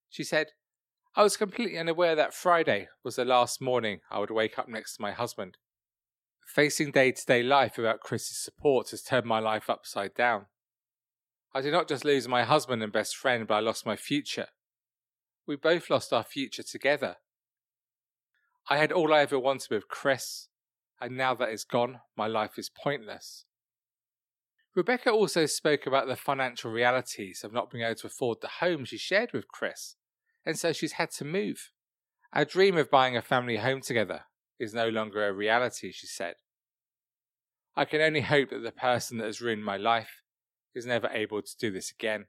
She 0.09 0.23
said, 0.23 0.47
I 1.15 1.23
was 1.23 1.35
completely 1.35 1.77
unaware 1.77 2.15
that 2.15 2.33
Friday 2.33 2.87
was 3.03 3.17
the 3.17 3.25
last 3.25 3.61
morning 3.61 3.99
I 4.09 4.19
would 4.19 4.31
wake 4.31 4.57
up 4.57 4.69
next 4.69 4.95
to 4.95 5.01
my 5.01 5.11
husband. 5.11 5.57
Facing 6.49 6.89
day 6.89 7.12
to 7.12 7.25
day 7.27 7.43
life 7.43 7.77
without 7.77 7.99
Chris's 7.99 8.38
support 8.38 8.89
has 8.89 9.03
turned 9.03 9.27
my 9.27 9.38
life 9.38 9.69
upside 9.69 10.15
down. 10.15 10.47
I 11.53 11.62
did 11.62 11.73
not 11.73 11.88
just 11.88 12.03
lose 12.03 12.27
my 12.27 12.43
husband 12.43 12.81
and 12.81 12.91
best 12.91 13.15
friend, 13.15 13.45
but 13.45 13.53
I 13.53 13.59
lost 13.59 13.85
my 13.85 13.95
future. 13.95 14.47
We 15.45 15.57
both 15.57 15.91
lost 15.91 16.12
our 16.12 16.23
future 16.23 16.63
together. 16.63 17.17
I 18.67 18.77
had 18.77 18.91
all 18.91 19.13
I 19.13 19.21
ever 19.21 19.38
wanted 19.38 19.69
with 19.69 19.89
Chris, 19.89 20.47
and 20.99 21.15
now 21.15 21.35
that 21.35 21.49
is 21.49 21.63
gone, 21.63 21.99
my 22.17 22.25
life 22.25 22.57
is 22.57 22.71
pointless. 22.71 23.45
Rebecca 24.73 25.12
also 25.12 25.45
spoke 25.45 25.85
about 25.85 26.07
the 26.07 26.15
financial 26.15 26.71
realities 26.71 27.43
of 27.43 27.53
not 27.53 27.69
being 27.69 27.83
able 27.83 27.95
to 27.95 28.07
afford 28.07 28.39
the 28.41 28.59
home 28.59 28.85
she 28.85 28.97
shared 28.97 29.33
with 29.33 29.47
Chris, 29.47 29.97
and 30.47 30.57
so 30.57 30.73
she's 30.73 30.93
had 30.93 31.12
to 31.12 31.25
move. 31.25 31.69
Our 32.33 32.45
dream 32.45 32.75
of 32.75 32.89
buying 32.89 33.15
a 33.15 33.21
family 33.21 33.57
home 33.57 33.81
together 33.81 34.23
is 34.60 34.74
no 34.74 34.89
longer 34.89 35.28
a 35.28 35.34
reality, 35.34 35.91
she 35.91 36.08
said. 36.08 36.36
I 37.76 37.86
can 37.86 38.02
only 38.02 38.22
hope 38.22 38.50
that 38.50 38.63
the 38.63 38.72
person 38.72 39.17
that 39.17 39.26
has 39.26 39.41
ruined 39.41 39.63
my 39.63 39.78
life 39.78 40.22
is 40.76 40.86
never 40.86 41.08
able 41.08 41.41
to 41.41 41.58
do 41.58 41.72
this 41.72 41.91
again. 41.91 42.26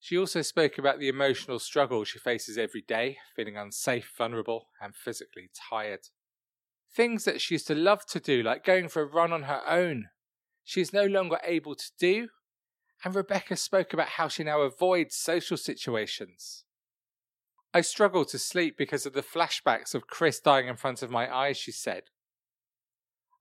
She 0.00 0.18
also 0.18 0.42
spoke 0.42 0.76
about 0.76 0.98
the 0.98 1.08
emotional 1.08 1.58
struggle 1.58 2.04
she 2.04 2.18
faces 2.18 2.58
every 2.58 2.82
day, 2.82 3.18
feeling 3.34 3.56
unsafe, 3.56 4.12
vulnerable, 4.18 4.68
and 4.82 4.94
physically 4.94 5.50
tired. 5.70 6.08
Things 6.94 7.24
that 7.24 7.40
she 7.40 7.54
used 7.54 7.66
to 7.68 7.74
love 7.74 8.04
to 8.06 8.20
do, 8.20 8.42
like 8.42 8.64
going 8.64 8.88
for 8.88 9.02
a 9.02 9.06
run 9.06 9.32
on 9.32 9.44
her 9.44 9.62
own, 9.66 10.08
she 10.62 10.80
is 10.80 10.92
no 10.92 11.06
longer 11.06 11.38
able 11.44 11.74
to 11.74 11.90
do. 11.98 12.28
And 13.04 13.14
Rebecca 13.14 13.56
spoke 13.56 13.92
about 13.92 14.08
how 14.08 14.28
she 14.28 14.44
now 14.44 14.60
avoids 14.60 15.16
social 15.16 15.56
situations. 15.56 16.64
I 17.76 17.80
struggle 17.80 18.24
to 18.26 18.38
sleep 18.38 18.78
because 18.78 19.04
of 19.04 19.14
the 19.14 19.22
flashbacks 19.22 19.96
of 19.96 20.06
Chris 20.06 20.38
dying 20.38 20.68
in 20.68 20.76
front 20.76 21.02
of 21.02 21.10
my 21.10 21.34
eyes, 21.34 21.56
she 21.56 21.72
said. 21.72 22.04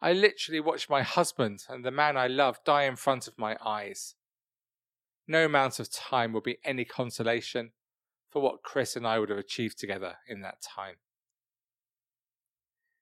I 0.01 0.11
literally 0.11 0.59
watched 0.59 0.89
my 0.89 1.03
husband 1.03 1.65
and 1.69 1.85
the 1.85 1.91
man 1.91 2.17
I 2.17 2.25
love 2.25 2.57
die 2.65 2.83
in 2.83 2.95
front 2.95 3.27
of 3.27 3.37
my 3.37 3.55
eyes. 3.63 4.15
No 5.27 5.45
amount 5.45 5.79
of 5.79 5.91
time 5.91 6.33
will 6.33 6.41
be 6.41 6.57
any 6.65 6.83
consolation 6.83 7.73
for 8.31 8.41
what 8.41 8.63
Chris 8.63 8.95
and 8.95 9.05
I 9.05 9.19
would 9.19 9.29
have 9.29 9.37
achieved 9.37 9.77
together 9.77 10.15
in 10.27 10.41
that 10.41 10.63
time. 10.63 10.95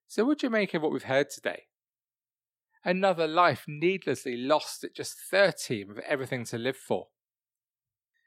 So, 0.10 0.26
what 0.26 0.40
do 0.40 0.48
you 0.48 0.52
make 0.52 0.74
of 0.74 0.82
what 0.82 0.92
we've 0.92 1.04
heard 1.04 1.30
today? 1.30 1.68
Another 2.84 3.26
life 3.26 3.64
needlessly 3.70 4.36
lost 4.36 4.84
at 4.84 4.94
just 4.94 5.18
13 5.18 5.88
with 5.88 6.00
everything 6.00 6.44
to 6.46 6.58
live 6.58 6.76
for. 6.76 7.08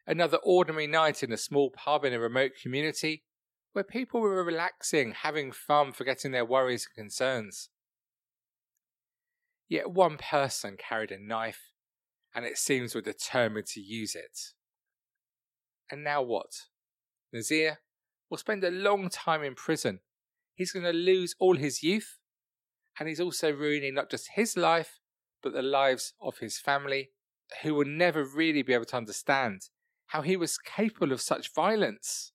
Another 0.07 0.39
ordinary 0.43 0.87
night 0.87 1.23
in 1.23 1.33
a 1.33 1.37
small 1.39 1.71
pub 1.71 2.05
in 2.05 2.13
a 2.13 2.19
remote 2.19 2.53
community 2.61 3.25
where 3.73 3.85
people 3.85 4.21
were 4.21 4.45
relaxing, 4.45 5.13
having 5.13 5.51
fun, 5.51 5.93
forgetting 5.93 6.31
their 6.31 6.45
worries 6.45 6.87
and 6.87 7.05
concerns. 7.05 7.71
Yet 9.69 9.91
one 9.91 10.19
person 10.19 10.77
carried 10.77 11.11
a 11.11 11.19
knife, 11.19 11.73
and 12.35 12.45
it 12.45 12.59
seems 12.59 12.95
were 12.95 13.01
determined 13.01 13.67
to 13.69 13.81
use 13.81 14.15
it. 14.15 14.53
And 15.91 16.05
now 16.05 16.23
what? 16.23 16.53
Nazir 17.33 17.79
will 18.31 18.39
spend 18.39 18.63
a 18.63 18.71
long 18.71 19.09
time 19.09 19.43
in 19.43 19.55
prison. 19.55 20.01
He's 20.55 20.71
going 20.71 20.85
to 20.85 20.93
lose 20.93 21.35
all 21.41 21.57
his 21.57 21.83
youth, 21.83 22.19
and 22.99 23.09
he's 23.09 23.21
also 23.21 23.51
ruining 23.51 23.95
not 23.95 24.11
just 24.11 24.31
his 24.35 24.57
life, 24.57 25.01
but 25.43 25.53
the 25.53 25.63
lives 25.63 26.13
of 26.21 26.39
his 26.39 26.59
family, 26.59 27.11
who 27.63 27.75
will 27.75 27.87
never 27.87 28.25
really 28.25 28.63
be 28.63 28.75
able 28.75 28.85
to 28.85 28.97
understand 28.97 29.63
how 30.07 30.23
he 30.23 30.37
was 30.37 30.59
capable 30.59 31.13
of 31.13 31.21
such 31.21 31.53
violence. 31.53 32.33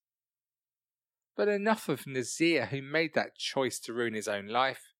But 1.35 1.47
enough 1.47 1.87
of 1.87 2.05
Nazir, 2.05 2.67
who 2.67 2.81
made 2.81 3.13
that 3.15 3.37
choice 3.37 3.79
to 3.81 3.93
ruin 3.93 4.13
his 4.13 4.27
own 4.27 4.47
life. 4.47 4.93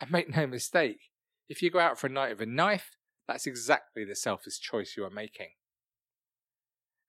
And 0.00 0.10
make 0.10 0.34
no 0.34 0.46
mistake, 0.46 1.10
if 1.48 1.62
you 1.62 1.70
go 1.70 1.78
out 1.78 1.98
for 1.98 2.08
a 2.08 2.10
night 2.10 2.30
with 2.30 2.40
a 2.40 2.46
knife, 2.46 2.96
that's 3.28 3.46
exactly 3.46 4.04
the 4.04 4.16
selfish 4.16 4.58
choice 4.58 4.94
you 4.96 5.04
are 5.04 5.10
making. 5.10 5.50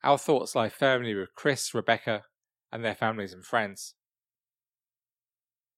Our 0.04 0.18
thoughts 0.18 0.54
lie 0.54 0.70
firmly 0.70 1.16
with 1.16 1.34
Chris, 1.34 1.74
Rebecca, 1.74 2.24
and 2.72 2.84
their 2.84 2.94
families 2.94 3.34
and 3.34 3.44
friends. 3.44 3.96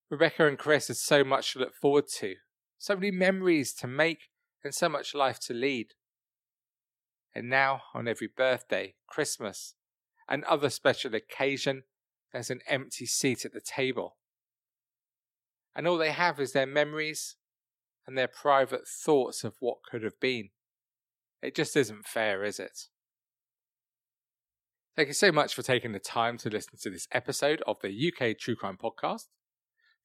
Rebecca 0.10 0.48
and 0.48 0.58
Chris 0.58 0.88
had 0.88 0.98
so 0.98 1.24
much 1.24 1.54
to 1.54 1.60
look 1.60 1.76
forward 1.76 2.06
to, 2.20 2.36
so 2.78 2.96
many 2.96 3.12
memories 3.12 3.74
to 3.76 3.88
make, 3.88 4.30
and 4.63 4.74
so 4.74 4.89
much 4.89 5.13
life 5.13 5.39
to 5.41 5.54
lead. 5.54 5.94
And 7.36 7.50
now, 7.50 7.82
on 7.93 8.08
every 8.08 8.30
birthday, 8.36 8.95
Christmas, 9.08 9.76
and 10.28 10.45
other 10.45 10.69
special 10.69 11.13
occasion, 11.13 11.84
there's 12.32 12.50
an 12.50 12.62
empty 12.67 13.06
seat 13.06 13.43
at 13.43 13.54
the 13.54 13.62
table. 13.62 14.15
And 15.76 15.86
all 15.86 15.98
they 15.98 16.12
have 16.12 16.39
is 16.39 16.54
their 16.54 16.65
memories 16.65 17.36
and 18.08 18.17
their 18.17 18.30
private 18.30 18.88
thoughts 18.88 19.43
of 19.43 19.56
what 19.60 19.84
could 19.89 20.04
have 20.04 20.19
been. 20.21 20.50
It 21.41 21.56
just 21.56 21.76
isn't 21.76 22.08
fair, 22.08 22.43
is 22.43 22.60
it? 22.60 22.88
Thank 24.95 25.10
you 25.10 25.13
so 25.13 25.34
much 25.34 25.54
for 25.54 25.62
taking 25.62 25.91
the 25.91 26.00
time 26.00 26.38
to 26.38 26.50
listen 26.50 26.80
to 26.82 26.89
this 26.89 27.08
episode 27.12 27.62
of 27.67 27.78
the 27.82 27.89
UK 27.89 28.38
True 28.38 28.56
Crime 28.56 28.78
Podcast. 28.82 29.26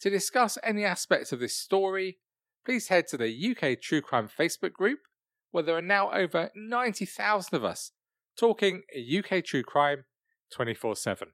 To 0.01 0.11
discuss 0.11 0.59
any 0.65 0.85
aspects 0.85 1.31
of 1.31 1.39
this 1.39 1.57
story, 1.57 2.19
please 2.67 2.89
head 2.89 3.07
to 3.09 3.17
the 3.17 3.55
UK 3.57 3.81
True 3.81 4.01
Crime 4.01 4.29
Facebook 4.29 4.73
group, 4.73 4.99
where 5.51 5.65
there 5.65 5.77
are 5.77 5.83
now 5.83 6.11
over 6.13 6.51
90,000 6.55 7.55
of 7.57 7.65
us 7.65 7.93
talking 8.39 8.83
UK 8.97 9.45
True 9.45 9.63
Crime 9.63 10.05
24 10.53 10.97
7. 10.97 11.29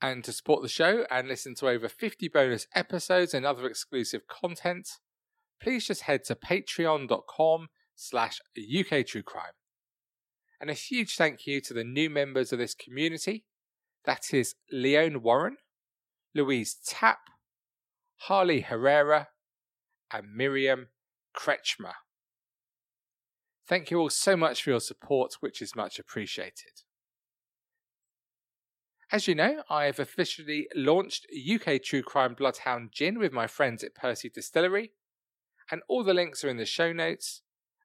And 0.00 0.22
to 0.24 0.32
support 0.32 0.62
the 0.62 0.68
show 0.68 1.04
and 1.10 1.26
listen 1.26 1.54
to 1.56 1.68
over 1.68 1.88
50 1.88 2.28
bonus 2.28 2.66
episodes 2.74 3.34
and 3.34 3.44
other 3.44 3.66
exclusive 3.66 4.22
content, 4.28 4.88
please 5.60 5.86
just 5.86 6.02
head 6.02 6.22
to 6.24 6.36
patreon.com 6.36 7.68
slash 7.96 8.38
UK 8.56 9.04
True 9.04 9.24
Crime. 9.24 9.52
And 10.60 10.70
a 10.70 10.74
huge 10.74 11.16
thank 11.16 11.46
you 11.46 11.60
to 11.62 11.74
the 11.74 11.84
new 11.84 12.08
members 12.08 12.52
of 12.52 12.58
this 12.58 12.74
community. 12.74 13.44
That 14.04 14.32
is 14.32 14.54
Leone 14.72 15.22
Warren, 15.22 15.56
Louise 16.34 16.76
Tapp, 16.86 17.18
Harley 18.22 18.60
Herrera, 18.60 19.28
and 20.12 20.34
Miriam 20.34 20.88
Kretschmer. 21.36 21.94
Thank 23.68 23.90
you 23.90 23.98
all 24.00 24.08
so 24.08 24.34
much 24.34 24.62
for 24.62 24.70
your 24.70 24.80
support, 24.80 25.36
which 25.40 25.60
is 25.60 25.76
much 25.76 25.98
appreciated. 25.98 26.84
As 29.12 29.28
you 29.28 29.34
know, 29.34 29.62
I 29.68 29.84
have 29.84 29.98
officially 29.98 30.68
launched 30.74 31.26
UK 31.30 31.82
True 31.82 32.02
Crime 32.02 32.32
Bloodhound 32.32 32.92
Gin 32.92 33.18
with 33.18 33.30
my 33.32 33.46
friends 33.46 33.84
at 33.84 33.94
Persie 33.94 34.32
Distillery, 34.32 34.92
and 35.70 35.82
all 35.86 36.02
the 36.02 36.14
links 36.14 36.42
are 36.44 36.48
in 36.48 36.56
the 36.56 36.64
show 36.64 36.94
notes, 36.94 37.42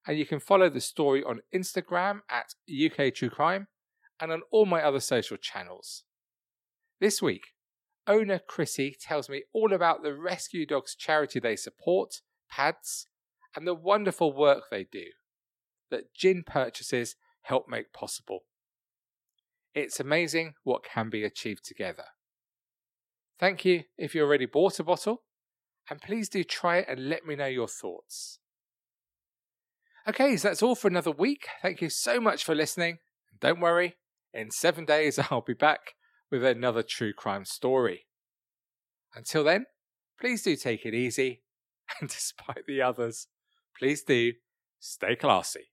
and 0.07 0.17
you 0.17 0.25
can 0.25 0.39
follow 0.39 0.69
the 0.69 0.79
story 0.79 1.21
on 1.21 1.41
Instagram 1.53 2.21
at 2.29 2.55
UK 2.69 3.13
True 3.13 3.29
Crime 3.29 3.67
and 4.21 4.31
on 4.31 4.41
all 4.51 4.65
my 4.65 4.81
other 4.81 5.01
social 5.01 5.35
channels. 5.35 6.03
This 7.01 7.21
week, 7.21 7.47
owner 8.07 8.39
Chrissy 8.39 8.95
tells 9.01 9.27
me 9.27 9.43
all 9.53 9.73
about 9.73 10.01
the 10.01 10.15
Rescue 10.15 10.65
Dogs 10.65 10.95
charity 10.95 11.41
they 11.41 11.57
support, 11.57 12.21
PADS, 12.49 13.07
and 13.53 13.67
the 13.67 13.75
wonderful 13.75 14.31
work 14.31 14.63
they 14.71 14.85
do 14.89 15.07
that 15.93 16.13
gin 16.15 16.43
purchases 16.43 17.15
help 17.43 17.69
make 17.69 17.93
possible. 17.93 18.39
It's 19.75 19.99
amazing 19.99 20.55
what 20.63 20.83
can 20.83 21.09
be 21.09 21.23
achieved 21.23 21.63
together. 21.63 22.05
Thank 23.39 23.63
you 23.63 23.83
if 23.97 24.15
you 24.15 24.23
already 24.23 24.47
bought 24.47 24.79
a 24.79 24.83
bottle, 24.83 25.23
and 25.89 26.01
please 26.01 26.29
do 26.29 26.43
try 26.43 26.77
it 26.77 26.87
and 26.89 27.09
let 27.09 27.25
me 27.25 27.35
know 27.35 27.45
your 27.45 27.67
thoughts. 27.67 28.39
Okay, 30.07 30.35
so 30.35 30.47
that's 30.47 30.63
all 30.63 30.75
for 30.75 30.87
another 30.87 31.11
week. 31.11 31.47
Thank 31.61 31.81
you 31.81 31.89
so 31.89 32.19
much 32.19 32.43
for 32.43 32.55
listening. 32.55 32.97
Don't 33.39 33.59
worry, 33.59 33.95
in 34.33 34.49
seven 34.49 34.85
days 34.85 35.19
I'll 35.31 35.41
be 35.41 35.53
back 35.53 35.93
with 36.31 36.43
another 36.43 36.83
true 36.83 37.13
crime 37.13 37.45
story. 37.45 38.07
Until 39.15 39.43
then, 39.43 39.67
please 40.19 40.41
do 40.41 40.55
take 40.55 40.85
it 40.85 40.95
easy, 40.95 41.43
and 42.01 42.09
despite 42.09 42.65
the 42.67 42.81
others, 42.81 43.27
please 43.77 44.03
do 44.03 44.33
stay 44.79 45.15
classy. 45.15 45.72